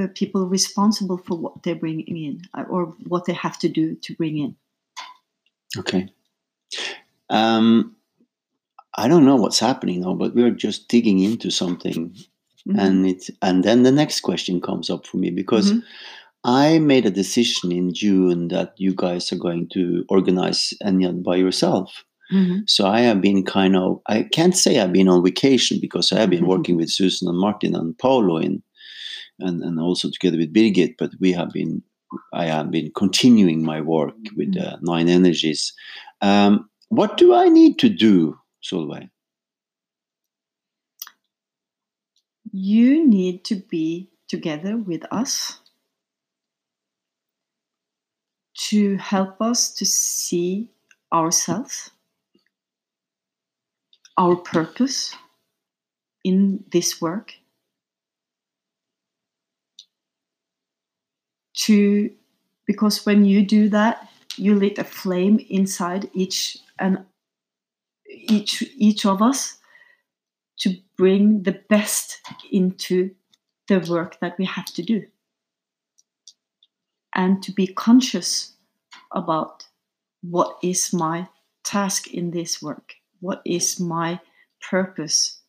uh, 0.00 0.08
people 0.14 0.46
responsible 0.46 1.18
for 1.18 1.36
what 1.36 1.62
they're 1.62 1.74
bringing 1.74 2.16
in 2.16 2.40
uh, 2.54 2.64
or 2.70 2.86
what 3.06 3.26
they 3.26 3.34
have 3.34 3.58
to 3.58 3.68
do 3.68 3.94
to 3.96 4.14
bring 4.14 4.38
in. 4.38 4.56
Okay. 5.78 6.08
Um, 7.28 7.96
I 8.94 9.08
don't 9.08 9.26
know 9.26 9.36
what's 9.36 9.60
happening 9.60 10.00
now, 10.00 10.14
but 10.14 10.34
we're 10.34 10.50
just 10.50 10.88
digging 10.88 11.20
into 11.20 11.50
something 11.50 12.16
Mm-hmm. 12.66 12.78
And 12.78 13.06
it 13.06 13.30
and 13.42 13.64
then 13.64 13.82
the 13.82 13.92
next 13.92 14.20
question 14.20 14.60
comes 14.60 14.90
up 14.90 15.06
for 15.06 15.18
me 15.18 15.30
because 15.30 15.70
mm-hmm. 15.70 15.80
I 16.44 16.78
made 16.78 17.06
a 17.06 17.10
decision 17.10 17.72
in 17.72 17.94
June 17.94 18.48
that 18.48 18.74
you 18.76 18.94
guys 18.94 19.32
are 19.32 19.38
going 19.38 19.68
to 19.74 20.04
organize 20.08 20.74
Ennead 20.82 21.22
by 21.22 21.36
yourself. 21.36 22.04
Mm-hmm. 22.32 22.60
So 22.66 22.86
I 22.86 23.00
have 23.00 23.20
been 23.20 23.44
kind 23.44 23.76
of 23.76 24.00
I 24.06 24.24
can't 24.24 24.56
say 24.56 24.80
I've 24.80 24.92
been 24.92 25.08
on 25.08 25.22
vacation 25.22 25.78
because 25.80 26.12
I 26.12 26.18
have 26.20 26.30
been 26.30 26.40
mm-hmm. 26.40 26.48
working 26.48 26.76
with 26.76 26.90
Susan 26.90 27.28
and 27.28 27.38
Martin 27.38 27.74
and 27.76 27.96
Paulo 27.98 28.38
in 28.38 28.62
and, 29.38 29.62
and 29.62 29.78
also 29.78 30.10
together 30.10 30.38
with 30.38 30.52
Birgit, 30.52 30.96
but 30.98 31.10
we 31.20 31.32
have 31.32 31.50
been 31.50 31.82
I 32.32 32.46
have 32.46 32.70
been 32.70 32.90
continuing 32.96 33.64
my 33.64 33.80
work 33.80 34.14
with 34.36 34.56
uh, 34.56 34.76
Nine 34.80 35.08
Energies. 35.08 35.72
Um, 36.20 36.68
what 36.88 37.16
do 37.16 37.34
I 37.34 37.48
need 37.48 37.78
to 37.80 37.88
do, 37.88 38.38
Solveig? 38.62 39.08
You 42.56 43.06
need 43.06 43.44
to 43.44 43.54
be 43.54 44.08
together 44.28 44.78
with 44.78 45.04
us 45.12 45.60
to 48.54 48.96
help 48.96 49.42
us 49.42 49.74
to 49.74 49.84
see 49.84 50.70
ourselves, 51.12 51.90
our 54.16 54.36
purpose 54.36 55.14
in 56.24 56.64
this 56.72 56.98
work, 56.98 57.34
to 61.52 62.10
because 62.66 63.04
when 63.04 63.26
you 63.26 63.44
do 63.44 63.68
that, 63.68 64.08
you 64.38 64.54
lit 64.54 64.78
a 64.78 64.84
flame 64.84 65.44
inside 65.50 66.08
each 66.14 66.56
and 66.78 67.04
each 68.08 68.62
each 68.78 69.04
of 69.04 69.20
us 69.20 69.58
bring 70.96 71.42
the 71.42 71.60
best 71.68 72.20
into 72.50 73.10
the 73.68 73.80
work 73.90 74.18
that 74.20 74.38
we 74.38 74.44
have 74.44 74.66
to 74.66 74.82
do. 74.82 75.04
And 77.14 77.42
to 77.42 77.52
be 77.52 77.66
conscious 77.66 78.52
about 79.12 79.66
what 80.22 80.58
is 80.62 80.92
my 80.92 81.28
task 81.64 82.12
in 82.12 82.30
this 82.30 82.62
work? 82.62 82.94
What 83.20 83.42
is 83.44 83.80
my 83.80 84.20
purpose? 84.60 85.40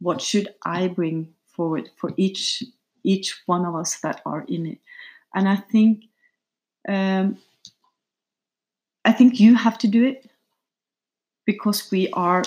What 0.00 0.20
should 0.20 0.48
i 0.64 0.88
bring 0.88 1.34
forward 1.46 1.90
for 1.96 2.12
each 2.16 2.62
each 3.02 3.40
one 3.46 3.64
of 3.64 3.74
us 3.74 4.00
that 4.00 4.22
are 4.24 4.44
in 4.48 4.66
it? 4.66 4.78
And 5.34 5.48
i 5.48 5.56
think 5.56 6.04
um, 6.88 7.38
i 9.04 9.12
think 9.12 9.40
you 9.40 9.54
have 9.54 9.78
to 9.78 9.88
do 9.88 10.04
it 10.04 10.30
because 11.44 11.90
we 11.90 12.08
are 12.12 12.42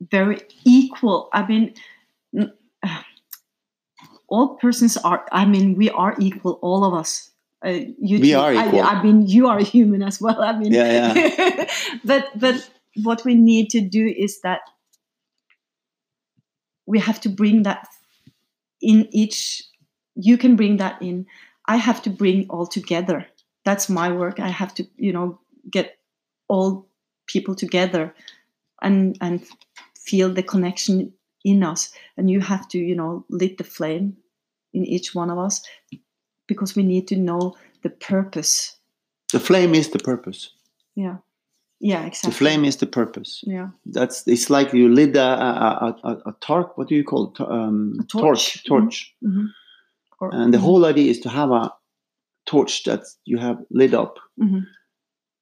very 0.00 0.40
equal. 0.64 1.28
I 1.32 1.46
mean, 1.46 1.74
all 4.28 4.56
persons 4.56 4.96
are. 4.96 5.26
I 5.32 5.44
mean, 5.44 5.76
we 5.76 5.90
are 5.90 6.14
equal. 6.18 6.58
All 6.62 6.84
of 6.84 6.94
us. 6.94 7.30
Uh, 7.64 7.80
you 8.00 8.20
we 8.20 8.32
are 8.32 8.54
equal. 8.54 8.80
I, 8.80 8.94
I, 8.94 9.02
mean, 9.02 9.26
you 9.26 9.48
are 9.48 9.58
human 9.74 10.02
as 10.02 10.20
well. 10.20 10.42
I 10.42 10.56
mean, 10.56 10.72
yeah, 10.72 11.12
yeah. 11.14 11.70
but 12.04 12.30
but 12.38 12.70
what 13.02 13.24
we 13.24 13.34
need 13.34 13.70
to 13.70 13.80
do 13.80 14.06
is 14.06 14.40
that 14.40 14.60
we 16.86 16.98
have 16.98 17.20
to 17.22 17.28
bring 17.28 17.64
that 17.64 17.86
in 18.80 19.08
each. 19.12 19.62
You 20.14 20.38
can 20.38 20.56
bring 20.56 20.78
that 20.78 21.00
in. 21.02 21.26
I 21.66 21.76
have 21.76 22.02
to 22.02 22.10
bring 22.10 22.46
all 22.48 22.66
together. 22.66 23.26
That's 23.64 23.88
my 23.88 24.10
work. 24.10 24.40
I 24.40 24.48
have 24.48 24.74
to, 24.74 24.86
you 24.96 25.12
know, 25.12 25.38
get 25.70 25.98
all 26.48 26.88
people 27.26 27.54
together 27.54 28.14
and 28.82 29.16
and 29.20 29.44
feel 30.04 30.32
the 30.32 30.42
connection 30.42 31.12
in 31.44 31.62
us 31.62 31.92
and 32.16 32.30
you 32.30 32.40
have 32.40 32.68
to 32.68 32.78
you 32.78 32.94
know 32.94 33.24
lit 33.30 33.58
the 33.58 33.64
flame 33.64 34.16
in 34.72 34.84
each 34.84 35.14
one 35.14 35.30
of 35.30 35.38
us 35.38 35.62
because 36.46 36.76
we 36.76 36.82
need 36.82 37.08
to 37.08 37.16
know 37.16 37.54
the 37.82 37.90
purpose. 37.90 38.76
The 39.32 39.40
flame 39.40 39.74
is 39.74 39.90
the 39.90 39.98
purpose. 39.98 40.50
Yeah. 40.94 41.16
Yeah 41.80 42.04
exactly. 42.04 42.30
The 42.30 42.36
flame 42.36 42.64
is 42.64 42.76
the 42.76 42.86
purpose. 42.86 43.42
Yeah. 43.46 43.68
That's 43.86 44.26
it's 44.26 44.50
like 44.50 44.72
you 44.72 44.88
lit 44.88 45.16
a 45.16 45.22
a, 45.22 45.96
a, 46.04 46.10
a 46.26 46.34
torch. 46.40 46.70
What 46.74 46.88
do 46.88 46.94
you 46.94 47.04
call 47.04 47.32
it? 47.32 47.40
Um, 47.40 47.96
a 48.00 48.04
torch. 48.04 48.22
torch, 48.22 48.64
torch. 48.64 49.14
Mm-hmm. 49.24 49.38
mm-hmm. 49.38 49.46
Or, 50.22 50.34
and 50.34 50.52
the 50.52 50.58
mm-hmm. 50.58 50.66
whole 50.66 50.84
idea 50.84 51.10
is 51.10 51.20
to 51.20 51.30
have 51.30 51.50
a 51.50 51.72
torch 52.44 52.84
that 52.84 53.04
you 53.24 53.38
have 53.38 53.58
lit 53.70 53.94
up. 53.94 54.18
Mm-hmm. 54.38 54.60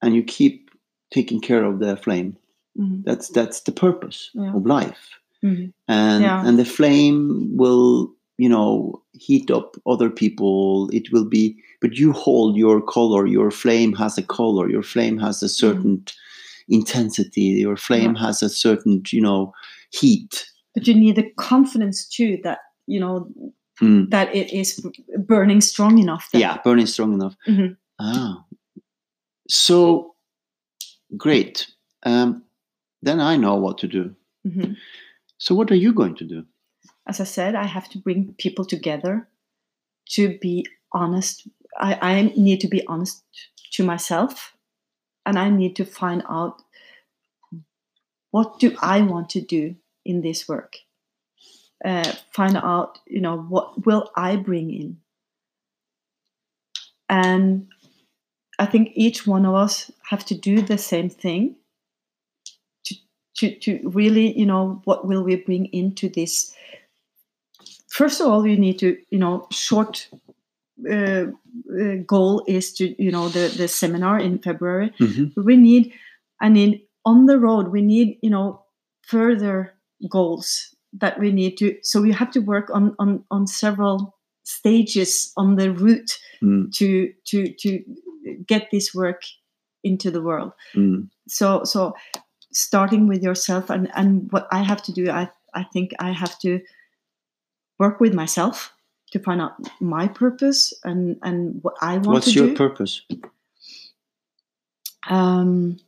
and 0.02 0.14
you 0.14 0.22
keep 0.22 0.70
taking 1.12 1.40
care 1.40 1.64
of 1.64 1.78
the 1.78 1.96
flame 1.96 2.36
Mm-hmm. 2.78 3.02
That's 3.04 3.28
that's 3.28 3.60
the 3.60 3.72
purpose 3.72 4.30
yeah. 4.34 4.54
of 4.54 4.64
life, 4.64 5.18
mm-hmm. 5.42 5.70
and 5.88 6.22
yeah. 6.22 6.46
and 6.46 6.58
the 6.58 6.64
flame 6.64 7.56
will 7.56 8.12
you 8.38 8.48
know 8.48 9.02
heat 9.12 9.50
up 9.50 9.76
other 9.84 10.08
people 10.08 10.88
it 10.92 11.12
will 11.12 11.24
be 11.24 11.56
but 11.80 11.98
you 11.98 12.12
hold 12.12 12.56
your 12.56 12.80
color 12.80 13.26
your 13.26 13.50
flame 13.50 13.92
has 13.94 14.16
a 14.16 14.22
color 14.22 14.70
your 14.70 14.82
flame 14.84 15.18
has 15.18 15.42
a 15.42 15.48
certain 15.48 16.04
intensity 16.68 17.40
your 17.66 17.76
flame 17.76 18.14
has 18.14 18.42
a 18.42 18.48
certain 18.48 19.02
you 19.10 19.20
know 19.20 19.52
heat 19.90 20.46
But 20.74 20.86
you 20.86 20.94
need 20.94 21.16
the 21.16 21.28
confidence 21.36 22.06
too 22.08 22.38
that 22.44 22.58
you 22.86 23.00
know 23.00 23.28
Mm. 23.80 24.10
that 24.10 24.34
it 24.34 24.52
is 24.52 24.84
burning 25.18 25.60
strong 25.60 25.98
enough. 25.98 26.30
That, 26.32 26.40
yeah 26.40 26.58
burning 26.64 26.86
strong 26.86 27.14
enough 27.14 27.36
Mhm. 27.46 27.76
ah 28.00 28.44
so 29.48 30.14
great 31.16 31.66
um, 32.02 32.42
then 33.02 33.20
i 33.20 33.36
know 33.36 33.56
what 33.56 33.78
to 33.78 33.86
do 33.88 34.14
Mhm. 34.46 34.76
so 35.38 35.54
what 35.54 35.70
are 35.70 35.80
you 35.84 35.92
going 35.92 36.16
to 36.16 36.24
do 36.24 36.46
As 37.06 37.20
I 37.20 37.24
said, 37.24 37.54
I 37.54 37.66
have 37.66 37.88
to 37.90 37.98
bring 37.98 38.34
people 38.44 38.64
together 38.66 39.28
to 40.14 40.38
be 40.40 40.64
honest. 40.92 41.48
I, 41.80 41.92
I 42.12 42.32
need 42.36 42.60
to 42.60 42.68
be 42.68 42.82
honest 42.86 43.24
to 43.76 43.84
myself, 43.84 44.56
and 45.24 45.38
I 45.38 45.48
need 45.50 45.74
to 45.76 45.84
find 45.84 46.22
out 46.28 46.62
what 48.30 48.60
do 48.60 48.68
I 48.82 49.00
want 49.02 49.30
to 49.30 49.40
do 49.40 49.74
in 50.04 50.20
this 50.22 50.48
work. 50.48 50.76
Uh, 51.84 52.12
find 52.32 52.56
out, 52.56 52.98
you 53.06 53.20
know, 53.20 53.38
what 53.48 53.86
will 53.86 54.10
I 54.16 54.36
bring 54.36 54.70
in, 54.70 55.00
and 57.08 57.68
I 58.58 58.66
think 58.66 58.90
each 58.94 59.26
one 59.26 59.46
of 59.46 59.54
us 59.54 59.90
have 60.10 60.24
to 60.26 60.34
do 60.34 60.62
the 60.62 60.78
same 60.78 61.08
thing 61.10 61.56
to 63.38 63.54
to 63.60 63.80
really, 63.84 64.38
you 64.38 64.46
know, 64.46 64.80
what 64.84 65.06
will 65.06 65.22
we 65.24 65.36
bring 65.36 65.66
into 65.72 66.08
this? 66.08 66.54
First 67.88 68.20
of 68.20 68.26
all, 68.28 68.42
we 68.42 68.56
need 68.56 68.78
to, 68.80 68.96
you 69.10 69.18
know, 69.18 69.46
short 69.50 70.08
uh, 70.88 71.24
uh, 71.80 71.94
goal 72.06 72.44
is 72.46 72.72
to, 72.74 73.02
you 73.02 73.10
know, 73.10 73.28
the 73.28 73.48
the 73.56 73.68
seminar 73.68 74.18
in 74.20 74.38
February. 74.38 74.92
Mhm. 75.00 75.32
We 75.44 75.56
need, 75.56 75.92
I 76.40 76.48
mean, 76.50 76.80
on 77.04 77.26
the 77.26 77.38
road, 77.38 77.68
we 77.72 77.82
need, 77.82 78.18
you 78.22 78.30
know, 78.30 78.62
further 79.02 79.74
goals 80.08 80.74
that 81.00 81.18
we 81.18 81.32
need 81.32 81.56
to. 81.58 81.76
So 81.82 82.00
we 82.00 82.12
have 82.12 82.30
to 82.32 82.40
work 82.40 82.70
on 82.70 82.94
on 82.98 83.24
on 83.30 83.46
several 83.46 84.14
stages 84.44 85.32
on 85.36 85.56
the 85.56 85.70
route 85.72 86.18
Mm, 86.40 86.70
to 86.74 87.12
to 87.24 87.52
to 87.62 87.82
get 88.46 88.68
this 88.70 88.94
work 88.94 89.22
into 89.82 90.10
the 90.10 90.22
world 90.22 90.52
mm, 90.74 91.08
so 91.26 91.64
so 91.64 91.94
starting 92.52 93.06
with 93.06 93.22
yourself 93.22 93.70
and 93.70 93.90
and 93.94 94.30
what 94.32 94.48
i 94.52 94.62
have 94.62 94.82
to 94.82 94.92
do 94.92 95.10
i 95.10 95.28
i 95.54 95.62
think 95.62 95.92
i 95.98 96.10
have 96.10 96.38
to 96.38 96.60
work 97.78 98.00
with 98.00 98.14
myself 98.14 98.72
to 99.10 99.18
find 99.18 99.40
out 99.40 99.54
my 99.80 100.08
purpose 100.08 100.72
and 100.84 101.18
and 101.22 101.62
what 101.62 101.74
i 101.80 101.98
want 101.98 102.02
to 102.02 102.08
do. 102.08 102.12
what's 102.12 102.34
your 102.34 102.54
purpose? 102.54 103.02
Um 105.08 105.78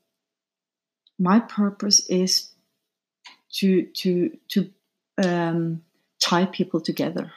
my 1.18 1.38
purpose 1.40 2.00
is 2.08 2.50
to 3.52 3.84
to 3.84 4.36
to 4.48 4.70
um 5.22 5.82
tie 6.20 6.46
people 6.46 6.80
together. 6.80 7.32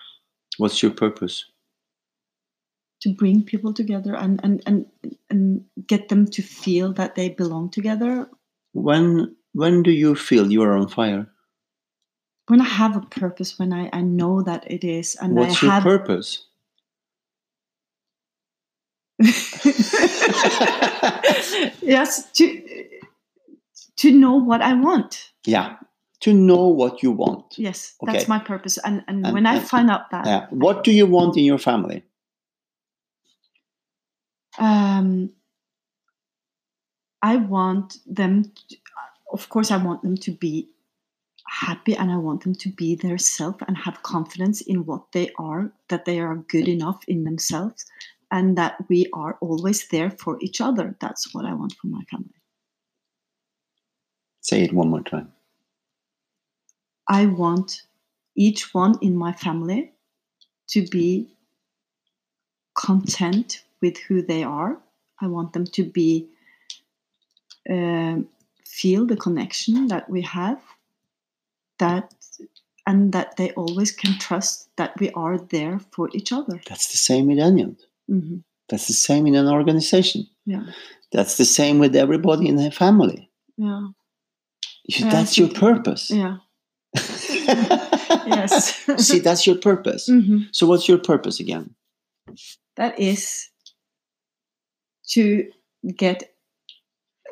What's 0.58 0.82
your 0.82 0.92
purpose? 0.92 1.46
To 3.02 3.14
bring 3.14 3.44
people 3.44 3.74
together 3.74 4.16
and 4.16 4.40
and 4.44 4.64
and 4.66 4.86
and 5.30 5.66
get 5.86 6.10
them 6.10 6.26
to 6.28 6.42
feel 6.42 6.94
that 6.94 7.16
they 7.16 7.30
belong 7.30 7.70
together 7.70 8.30
when 8.74 9.36
when 9.54 9.84
do 9.84 9.92
you 9.92 10.16
feel 10.16 10.52
you 10.52 10.62
are 10.64 10.76
on 10.76 10.88
fire 10.90 11.28
when 12.48 12.60
I 12.60 12.66
have 12.66 12.98
a 12.98 13.02
purpose, 13.02 13.58
when 13.58 13.72
I, 13.72 13.90
I 13.94 14.02
know 14.02 14.42
that 14.44 14.70
it 14.70 14.84
is, 14.84 15.16
and 15.22 15.34
what's 15.34 15.64
I 15.64 15.66
your 15.66 15.72
have 15.72 15.84
purpose 15.84 16.46
yes 21.82 22.30
to 22.34 22.62
to 23.98 24.12
know 24.12 24.36
what 24.36 24.62
I 24.62 24.74
want. 24.74 25.32
yeah 25.46 25.78
to 26.22 26.34
know 26.34 26.68
what 26.70 27.04
you 27.04 27.12
want 27.12 27.58
Yes, 27.58 27.96
Okay. 28.02 28.14
that's 28.14 28.28
my 28.30 28.40
purpose. 28.40 28.78
And 28.84 29.04
and, 29.08 29.26
And- 29.26 29.34
when 29.34 29.46
I 29.46 29.60
find 29.60 29.90
out 29.92 30.10
that, 30.12 30.26
yeah 30.26 30.48
what 30.50 30.84
do 30.84 30.92
you 30.92 31.06
want 31.06 31.38
in 31.38 31.44
your 31.44 31.60
family 31.60 32.04
um, 34.60 35.30
I 37.24 37.38
want 37.38 37.98
them. 38.06 38.44
To, 38.70 38.78
of 39.32 39.50
course, 39.50 39.72
I 39.72 39.78
want 39.78 40.04
them 40.04 40.18
to 40.18 40.32
be 40.32 40.70
happy, 41.48 41.96
and 41.96 42.12
I 42.12 42.18
want 42.18 42.44
them 42.44 42.54
to 42.56 42.70
be 42.70 42.96
their 42.96 43.18
self 43.18 43.62
and 43.68 43.78
have 43.78 44.04
confidence 44.04 44.62
in 44.62 44.86
what 44.86 45.12
they 45.14 45.32
are. 45.40 45.72
That 45.88 46.06
they 46.06 46.20
are 46.20 46.36
good 46.36 46.68
enough 46.68 47.04
in 47.08 47.24
themselves, 47.24 47.86
and 48.32 48.58
that 48.58 48.76
we 48.90 49.08
are 49.14 49.38
always 49.42 49.88
there 49.88 50.12
for 50.12 50.38
each 50.42 50.62
other. 50.62 50.96
That's 51.00 51.34
what 51.34 51.46
I 51.46 51.54
want 51.54 51.74
for 51.82 51.88
my 51.88 52.04
family. 52.12 52.36
say 54.44 54.64
it 54.64 54.74
one 54.74 54.90
more 54.90 55.02
time 55.02 55.32
I 57.08 57.26
want 57.26 57.84
each 58.36 58.74
one 58.74 58.98
in 59.02 59.16
my 59.16 59.34
family 59.34 59.92
to 60.70 60.86
be 60.88 61.36
content 62.76 63.64
with 63.82 63.98
who 63.98 64.22
they 64.22 64.44
are. 64.44 64.80
I 65.22 65.28
want 65.28 65.54
them 65.54 65.66
to 65.66 65.84
be 65.84 66.30
um, 67.70 68.28
feel 68.66 69.06
the 69.06 69.16
connection 69.18 69.88
that 69.88 70.10
we 70.10 70.22
have, 70.22 70.60
that 71.80 72.14
and 72.86 73.14
that 73.14 73.38
they 73.38 73.52
always 73.52 73.92
can 73.92 74.18
trust 74.20 74.70
that 74.76 75.00
we 75.00 75.10
are 75.12 75.38
there 75.38 75.80
for 75.92 76.10
each 76.14 76.32
other. 76.34 76.60
that's 76.68 76.92
the 76.92 76.98
same 76.98 77.28
with 77.28 77.40
anyone 77.40 77.78
hmm 78.08 78.38
that's 78.70 78.88
the 78.88 78.94
same 78.94 79.28
in 79.28 79.36
an 79.36 79.48
organization. 79.48 80.26
Yeah, 80.46 80.64
that's 81.12 81.38
the 81.38 81.46
same 81.46 81.80
with 81.80 81.96
everybody 81.96 82.48
in 82.48 82.58
a 82.60 82.72
family. 82.72 83.30
Yeah, 83.58 83.88
You- 84.86 85.10
that's 85.12 85.38
your 85.38 85.50
purpose. 85.50 86.10
Yeah. 86.10 86.38
Yes. 88.26 88.86
see 88.98 89.20
that's 89.20 89.46
your 89.46 89.58
purpose. 89.58 90.08
Hmm 90.08 90.44
so 90.52 90.66
what's 90.68 90.88
your 90.88 90.98
purpose 90.98 91.40
again? 91.40 91.76
That 92.76 93.00
is 93.00 93.50
to 95.10 95.50
get 95.96 96.33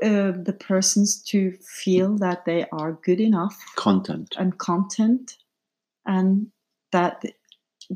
uh, 0.01 0.31
the 0.31 0.53
persons 0.67 1.21
to 1.23 1.51
feel 1.83 2.17
that 2.17 2.45
they 2.45 2.65
are 2.71 2.93
good 3.03 3.19
enough 3.19 3.55
content. 3.75 4.35
and 4.37 4.57
content 4.57 5.37
and 6.05 6.47
that 6.91 7.23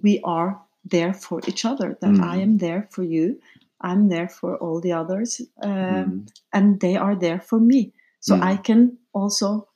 we 0.04 0.20
are 0.24 0.62
there 0.84 1.14
for 1.14 1.42
each 1.48 1.66
other 1.66 1.98
that 2.02 2.14
i 2.22 2.38
Mm. 2.38 2.42
am 2.44 2.58
there 2.58 2.88
for 2.92 3.04
you 3.04 3.40
i'm 3.82 4.10
there 4.10 4.30
for 4.30 4.58
all 4.58 4.80
the 4.82 4.92
others 4.94 5.42
um, 5.64 5.72
Mm, 5.72 6.28
and 6.54 6.80
they 6.80 6.96
are 6.96 7.16
there 7.16 7.40
for 7.42 7.60
me. 7.60 7.94
So 8.20 8.36
Mm. 8.36 8.44
i 8.44 8.58
can 8.58 8.98
also 9.14 9.68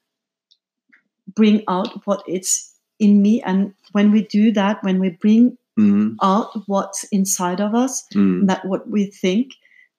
bring 1.35 1.63
out 1.67 2.05
what 2.05 2.23
it's 2.27 2.75
in 2.99 3.21
me 3.21 3.41
and 3.43 3.73
when 3.91 4.11
we 4.11 4.21
do 4.23 4.51
that 4.51 4.83
when 4.83 4.99
we 4.99 5.09
bring 5.09 5.57
mm, 5.79 6.15
out 6.21 6.49
what's 6.67 7.03
inside 7.11 7.61
of 7.61 7.73
us 7.75 8.03
mm, 8.15 8.47
that 8.47 8.65
what 8.65 8.87
we 8.89 9.05
think 9.21 9.53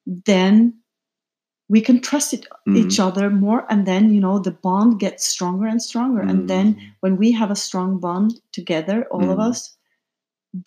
then 0.05 0.73
we 1.71 1.79
can 1.81 2.01
trust 2.01 2.33
it, 2.33 2.45
mm, 2.67 2.75
each 2.77 2.99
other 2.99 3.29
more 3.29 3.65
and 3.69 3.85
then 3.87 4.13
you 4.13 4.19
know 4.25 4.37
the 4.39 4.57
bond 4.67 4.99
gets 4.99 5.25
stronger 5.25 5.65
and 5.65 5.81
stronger 5.81 6.21
and 6.21 6.49
then 6.49 6.73
mm. 6.75 6.79
when 6.99 7.15
we 7.21 7.31
have 7.31 7.51
a 7.51 7.55
strong 7.55 7.99
bond 7.99 8.33
together 8.51 9.05
all 9.11 9.29
of 9.31 9.37
Mm. 9.37 9.49
us 9.49 9.77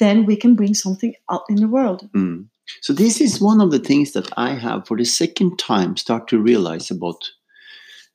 then 0.01 0.25
we 0.25 0.37
can 0.43 0.55
bring 0.55 0.75
something 0.75 1.15
out 1.29 1.45
in 1.49 1.57
the 1.57 1.69
world 1.77 2.09
Mm. 2.13 2.49
So 2.81 2.95
this 2.95 3.21
is 3.21 3.43
one 3.43 3.61
of 3.65 3.71
the 3.71 3.79
things 3.89 4.13
that 4.13 4.29
I 4.39 4.51
have 4.55 4.87
for 4.87 4.97
the 4.97 5.05
second 5.05 5.59
time 5.59 5.97
start 5.97 6.29
to 6.29 6.39
realize 6.51 6.91
about 6.91 7.21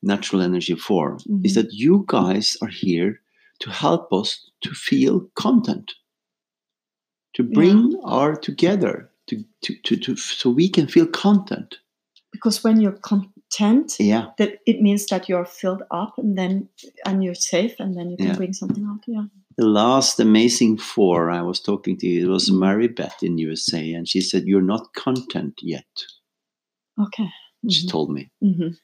natural 0.02 0.42
energy 0.42 0.74
4 0.74 1.18
is 1.44 1.52
Mhm. 1.52 1.54
that 1.54 1.72
you 1.72 2.04
guys 2.06 2.56
are 2.62 2.74
here 2.86 3.20
to 3.60 3.70
help 3.70 4.12
us 4.12 4.28
to 4.64 4.70
feel 4.74 5.30
content 5.34 5.94
to 7.34 7.42
bring 7.44 7.94
our 8.04 8.34
together 8.48 8.94
to, 9.28 9.34
to, 9.62 9.74
to, 9.84 9.96
to 9.96 10.16
so 10.16 10.50
we 10.50 10.68
can 10.68 10.86
feel 10.88 11.06
content 11.06 11.78
because 12.32 12.62
when 12.64 12.80
you're 12.80 12.98
content 13.02 13.96
yeah 13.98 14.26
that 14.38 14.58
it 14.66 14.80
means 14.80 15.06
that 15.06 15.28
you're 15.28 15.44
filled 15.44 15.82
up 15.90 16.14
and 16.18 16.36
then 16.38 16.68
and 17.06 17.22
you're 17.24 17.34
safe 17.34 17.74
and 17.80 17.96
then 17.96 18.10
you 18.10 18.16
can 18.16 18.26
Yeah. 18.26 18.36
bring 18.36 18.52
something 18.52 18.84
out 18.86 19.02
yeah 19.06 19.24
the 19.56 19.66
last 19.66 20.20
amazing 20.20 20.78
four 20.78 21.30
I 21.30 21.42
was 21.42 21.60
talking 21.60 21.98
to 21.98 22.06
it 22.06 22.26
was. 22.28 22.50
Mary 22.50 22.88
Beth 22.88 23.22
in 23.22 23.36
USA 23.38 23.92
and 23.94 24.08
she 24.08 24.20
said 24.20 24.44
you're 24.46 24.62
not 24.74 24.94
content 24.94 25.54
yet 25.62 25.86
okay 26.98 27.28
she 27.68 27.86
Mhm. 27.86 27.90
told 27.90 28.10
me 28.10 28.30
Mhm. 28.42 28.76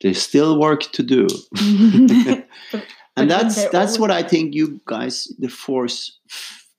there's 0.00 0.22
still 0.22 0.58
work 0.58 0.82
to 0.92 1.02
do 1.02 1.26
But- 2.26 2.46
but 2.72 2.84
and 3.16 3.30
that's 3.30 3.56
they're 3.56 3.70
that's 3.72 3.98
what 3.98 4.10
I 4.10 4.22
think 4.22 4.54
you 4.54 4.80
guys, 4.86 5.26
the 5.38 5.48
force, 5.48 6.18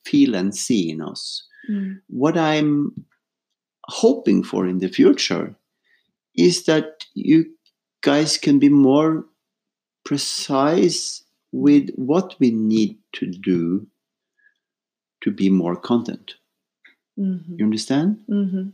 feel 0.06 0.34
and 0.36 0.56
see 0.56 0.90
in 0.90 1.02
us. 1.02 1.44
Mm. 1.70 2.00
What 2.08 2.38
I'm 2.38 3.06
hoping 4.02 4.44
for 4.44 4.66
in 4.68 4.80
the 4.80 4.88
future 4.88 5.56
is 6.36 6.66
that 6.66 7.06
you 7.14 7.54
guys 8.02 8.38
can 8.38 8.60
be 8.60 8.70
more 8.70 9.26
precise 10.04 11.24
with 11.52 11.90
what 11.96 12.36
we 12.40 12.52
need 12.52 12.98
to 13.14 13.26
do 13.28 13.88
to 15.22 15.32
be 15.32 15.50
more 15.50 15.76
content. 15.76 16.36
Mhm. 17.18 17.60
You 17.60 17.66
understand? 17.66 18.24
Mhm. 18.28 18.74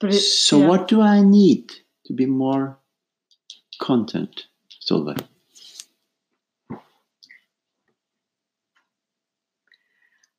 But 0.00 0.14
it, 0.14 0.20
so 0.20 0.60
yeah. 0.60 0.68
what 0.68 0.88
do 0.88 1.00
I 1.00 1.22
need 1.22 1.72
to 2.06 2.12
be 2.12 2.26
more 2.26 2.78
content, 3.78 4.46
Solveig? 4.80 5.26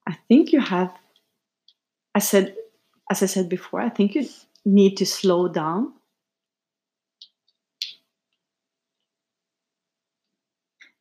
I 0.08 0.14
think 0.28 0.52
you 0.52 0.60
have. 0.62 0.94
I 2.14 2.20
said, 2.20 2.56
as 3.10 3.24
I 3.24 3.26
said 3.26 3.50
before, 3.50 3.82
I 3.82 3.90
think 3.90 4.16
you 4.16 4.30
need 4.64 4.98
to 4.98 5.06
slow 5.06 5.48
down. 5.48 5.94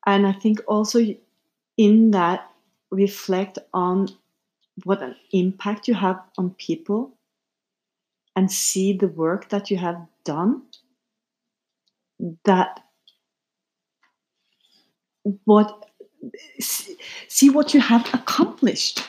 And 0.07 0.27
I 0.27 0.33
think 0.33 0.61
also 0.67 1.01
in 1.77 2.11
that 2.13 2.51
reflect 2.91 3.59
on 3.73 4.09
what 4.85 5.03
an 5.03 5.17
impact 5.33 5.89
you 5.89 5.95
have 5.95 6.21
on 6.37 6.51
people 6.51 7.17
and 8.37 8.51
see 8.51 8.93
the 8.93 9.09
work 9.09 9.49
that 9.51 9.71
you 9.71 9.77
have 9.77 10.07
done 10.25 10.63
that 12.45 12.81
what 15.45 15.91
see 16.59 17.51
what 17.51 17.75
you 17.75 17.81
have 17.81 18.07
accomplished 18.15 19.09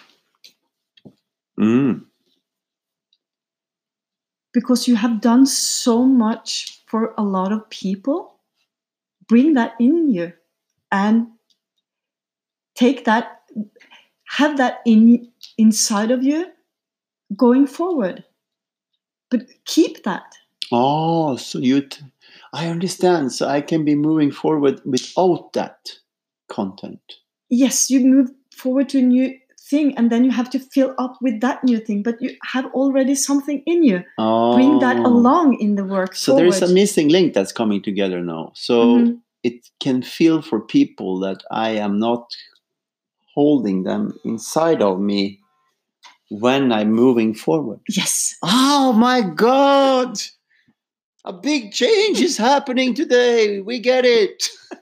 Mm. 1.58 2.06
because 4.52 4.90
you 4.90 4.98
have 4.98 5.22
done 5.22 5.46
so 5.46 6.04
much 6.04 6.84
for 6.86 7.14
a 7.18 7.24
lot 7.24 7.54
of 7.54 7.70
people 7.70 8.42
bring 9.30 9.54
that 9.54 9.74
in 9.80 10.12
you 10.12 10.34
and 10.96 11.28
take 12.76 13.04
that 13.06 13.42
have 14.38 14.58
that 14.58 14.80
in 14.86 15.28
inside 15.58 16.12
of 16.12 16.24
you 16.24 16.46
going 17.36 17.68
forward 17.68 18.24
but 19.30 19.42
keep 19.66 20.04
that 20.04 20.24
Oh, 20.72 21.36
so 21.38 21.60
you, 21.60 21.82
t- 21.82 22.02
I 22.52 22.70
understand. 22.70 23.32
So 23.32 23.48
I 23.48 23.62
can 23.62 23.86
be 23.86 23.94
moving 23.94 24.32
forward 24.32 24.82
without 24.84 25.54
that 25.54 25.78
content. 26.50 27.00
yes 27.50 27.92
you 27.92 28.00
move 28.00 28.32
forward 28.62 28.90
to 28.90 28.98
a 28.98 29.02
new 29.04 29.28
thing 29.70 29.96
and 29.98 30.12
then 30.12 30.24
you 30.26 30.32
have 30.32 30.50
to 30.56 30.60
fill 30.60 30.96
up 30.98 31.14
with 31.22 31.40
that 31.42 31.64
new 31.64 31.78
thing 31.80 32.02
but 32.08 32.16
you 32.20 32.32
have 32.54 32.66
already 32.74 33.14
something 33.16 33.62
in 33.68 33.84
you 33.84 34.00
Oh, 34.18 34.56
bring 34.56 34.80
that 34.80 34.98
along 35.06 35.58
in 35.60 35.76
the 35.76 35.86
work 35.86 36.16
So 36.16 36.36
there 36.36 36.48
is 36.48 36.62
a 36.64 36.74
missing 36.74 37.10
link 37.10 37.34
that's 37.36 37.54
coming 37.62 37.82
together 37.84 38.20
now. 38.34 38.52
So 38.56 38.74
Mhm. 38.86 39.22
It 39.48 39.58
can 39.86 40.02
feel 40.02 40.42
for 40.50 40.60
people 40.78 41.12
that 41.26 41.40
I 41.52 41.70
am 41.86 41.94
not 42.00 42.26
holding 43.36 43.84
them 43.84 44.04
inside 44.24 44.82
of 44.82 45.00
me 45.00 45.40
when 46.44 46.72
I'm 46.72 46.92
moving 46.92 47.34
forward. 47.36 47.80
yes 47.90 48.36
Oh 48.44 48.94
my 49.08 49.20
God! 49.22 50.18
A 51.26 51.34
big 51.34 51.72
change 51.82 52.18
is 52.22 52.38
happening 52.38 52.94
today. 52.94 53.60
We 53.70 53.80
get 53.92 54.06
it. 54.06 54.38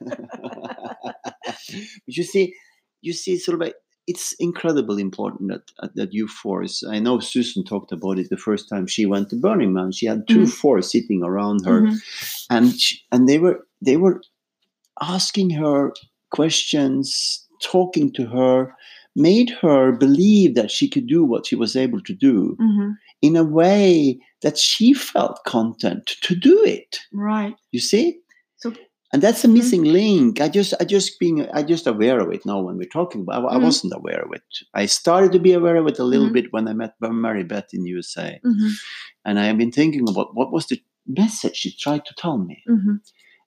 but 2.06 2.16
you 2.18 2.22
see, 2.22 2.54
you 3.02 3.12
see, 3.12 3.38
sort 3.38 3.60
of, 3.62 3.72
it's 4.06 4.32
incredibly 4.38 5.00
important 5.00 5.50
that 5.50 5.62
uh, 5.82 5.88
that 5.94 6.12
you 6.12 6.28
force. 6.28 6.84
I 6.96 6.98
know 6.98 7.18
Susan 7.20 7.64
talked 7.64 7.92
about 7.92 8.18
it 8.18 8.28
the 8.30 8.36
first 8.48 8.68
time 8.68 8.86
she 8.86 9.06
went 9.06 9.30
to 9.30 9.36
Burning 9.36 9.72
Man. 9.72 9.92
She 9.92 10.06
had 10.06 10.28
2 10.28 10.40
Mhm. 10.40 10.52
force 10.52 10.92
sitting 10.92 11.22
around 11.22 11.64
her, 11.64 11.80
Mhm. 11.82 12.00
and 12.50 12.64
she, 12.80 12.98
and 13.12 13.28
they 13.28 13.38
were 13.38 13.58
they 13.80 13.96
were 13.96 14.20
asking 15.00 15.50
her 15.50 15.92
questions, 16.30 17.46
talking 17.62 18.12
to 18.12 18.26
her, 18.26 18.74
made 19.16 19.50
her 19.62 19.92
believe 19.92 20.54
that 20.56 20.70
she 20.70 20.88
could 20.88 21.06
do 21.06 21.24
what 21.24 21.46
she 21.46 21.54
was 21.56 21.76
able 21.76 22.00
to 22.02 22.12
do 22.12 22.56
Mhm. 22.60 22.94
in 23.22 23.36
a 23.36 23.44
way 23.44 24.18
that 24.42 24.58
she 24.58 24.92
felt 24.92 25.44
content 25.46 26.06
to 26.22 26.34
do 26.34 26.56
it. 26.64 26.98
right 27.12 27.54
You 27.72 27.80
see? 27.80 28.18
so 28.56 28.72
And 29.12 29.22
that's 29.22 29.44
a 29.44 29.48
missing 29.48 29.84
link. 29.84 30.40
I 30.40 30.48
just, 30.48 30.74
I 30.80 30.84
just 30.84 31.20
being, 31.20 31.36
I 31.58 31.62
just 31.62 31.86
aware 31.86 32.18
of 32.20 32.32
it 32.32 32.44
now 32.44 32.60
when 32.60 32.76
we're 32.76 32.96
talking. 33.00 33.20
About, 33.22 33.44
I, 33.44 33.54
I 33.54 33.58
Mhm. 33.58 33.62
wasn't 33.68 33.92
aware 34.00 34.22
of 34.26 34.30
it. 34.38 34.42
I 34.82 34.86
started 34.86 35.30
to 35.32 35.38
be 35.38 35.52
aware 35.52 35.76
of 35.76 35.86
it 35.86 36.00
a 36.00 36.04
little 36.12 36.28
Mhm. 36.30 36.32
bit 36.38 36.52
when 36.52 36.66
I 36.66 36.74
met 36.82 36.94
Mary 37.00 37.44
Beth 37.44 37.70
in 37.76 37.86
USA, 37.96 38.40
mhm, 38.44 38.70
and 39.26 39.34
I 39.38 39.44
have 39.48 39.58
been 39.62 39.70
thinking 39.80 40.08
about 40.12 40.34
what 40.38 40.50
was 40.56 40.66
the 40.66 40.78
message 41.06 41.56
she 41.62 41.70
tried 41.84 42.04
to 42.06 42.14
tell 42.22 42.38
me. 42.38 42.56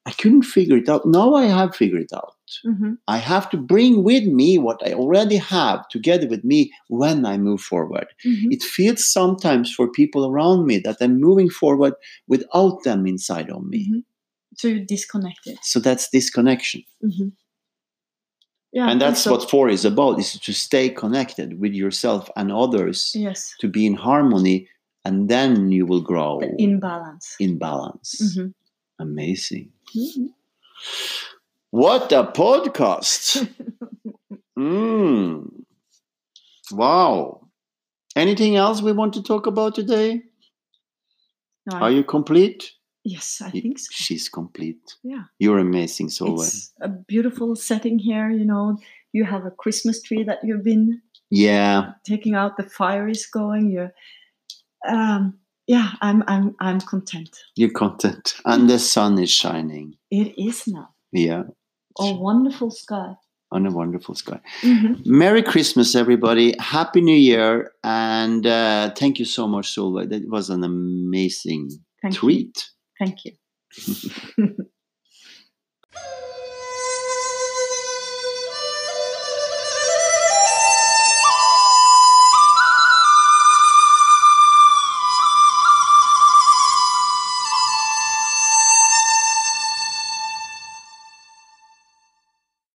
I 0.08 0.12
couldn't 0.12 0.44
figure 0.44 0.78
it 0.78 0.88
out. 0.88 1.06
Now 1.06 1.36
I 1.36 1.46
have 1.48 1.76
figured 1.76 2.04
it 2.04 2.14
out. 2.22 2.34
mhm. 2.66 2.98
I 3.10 3.18
have 3.18 3.50
to 3.50 3.58
bring 3.58 3.94
with 4.10 4.26
me 4.42 4.58
what 4.58 4.80
I 4.90 4.94
already 4.94 5.36
have 5.36 5.80
together 5.96 6.28
with 6.34 6.44
me 6.52 6.60
when 6.88 7.26
I 7.26 7.36
move 7.38 7.62
forward. 7.72 8.08
Mhm. 8.26 8.48
It 8.56 8.64
feels 8.76 9.02
sometimes 9.18 9.68
for 9.78 9.86
people 10.02 10.22
around 10.32 10.66
me 10.70 10.76
that 10.86 10.98
I'm 11.02 11.20
moving 11.20 11.50
forward 11.62 11.94
without 12.34 12.76
them 12.88 13.06
inside 13.14 13.50
of 13.56 13.62
me. 13.74 13.82
Mhm. 13.90 14.04
So 14.60 14.64
you're 14.70 14.86
disconnected. 14.96 15.58
So 15.62 15.78
that's 15.82 16.10
disconnection. 16.10 16.82
Mhm. 17.04 17.34
Yeah, 18.72 18.90
and 18.90 19.02
that's 19.02 19.22
so. 19.24 19.32
what 19.32 19.50
four 19.50 19.68
is 19.70 19.86
about 19.86 20.20
is 20.20 20.34
to 20.48 20.54
stay 20.54 20.90
connected 20.90 21.60
with 21.60 21.74
yourself 21.74 22.30
and 22.38 22.52
others 22.52 23.12
Yes, 23.16 23.54
to 23.62 23.68
be 23.68 23.86
in 23.86 23.96
harmony 23.96 24.58
and 25.06 25.28
then 25.30 25.72
you 25.72 25.86
will 25.86 26.02
grow 26.12 26.40
the 26.40 26.56
imbalance. 26.64 27.36
in 27.40 27.58
balance 27.58 28.10
Mhm. 28.22 28.54
amazing. 29.00 29.72
What 31.72 32.12
a 32.12 32.24
podcast 32.24 33.48
mm. 34.60 35.48
wow 36.72 37.48
anything 38.16 38.56
else 38.56 38.82
we 38.82 38.92
want 38.92 39.14
to 39.14 39.22
talk 39.24 39.48
about 39.48 39.76
today 39.76 40.22
No, 41.72 41.78
are 41.80 41.92
you 41.92 42.04
complete 42.04 42.72
yes, 43.04 43.42
I 43.42 43.50
think 43.52 43.80
so. 43.80 43.88
she's 43.92 44.30
complete 44.30 44.96
Yeah. 45.04 45.24
you're 45.40 45.60
amazing 45.60 46.10
so 46.10 46.26
well 46.26 46.42
It's 46.44 46.74
a 46.82 46.90
beautiful 46.90 47.56
setting 47.56 48.00
here. 48.00 48.30
You 48.30 48.46
know, 48.46 48.78
you 49.14 49.24
have 49.26 49.46
a 49.46 49.52
Christmas 49.52 50.02
tree 50.02 50.24
that 50.24 50.40
you've 50.44 50.64
been 50.64 51.02
yeah 51.30 51.94
taking 52.06 52.36
out. 52.36 52.58
The 52.58 52.64
fire 52.64 53.08
is 53.08 53.26
going. 53.26 53.72
You're, 53.72 53.94
um, 54.88 55.40
yeah, 55.68 55.90
I'm, 56.02 56.24
I'm, 56.28 56.56
I'm 56.60 56.80
content. 56.82 57.30
you're 57.56 57.72
content 57.84 58.36
and 58.46 58.70
the 58.70 58.80
sun 58.80 59.20
is 59.20 59.32
shining 59.32 59.96
It 60.12 60.30
is 60.38 60.64
now 60.68 60.90
yeah 61.12 61.44
a 62.00 62.14
wonderful 62.14 62.72
sky. 62.72 63.14
on 63.52 63.66
a 63.66 63.72
wonderful 63.72 64.16
sky 64.16 64.40
Mhm. 64.62 65.06
Merry 65.06 65.42
Christmas, 65.44 65.96
everybody. 65.96 66.48
Happy 66.60 67.02
New 67.02 67.16
Year. 67.32 67.72
And 67.84 68.46
uh, 68.46 68.92
thank 69.00 69.20
you 69.20 69.26
so 69.26 69.48
much, 69.48 69.68
Solveig. 69.76 70.10
That 70.10 70.24
was 70.30 70.50
an 70.50 70.64
amazing 70.64 71.70
Thank 72.02 72.14
you. 72.16 72.20
treat. 72.20 72.56
Thank 73.00 73.18
you. 73.26 73.34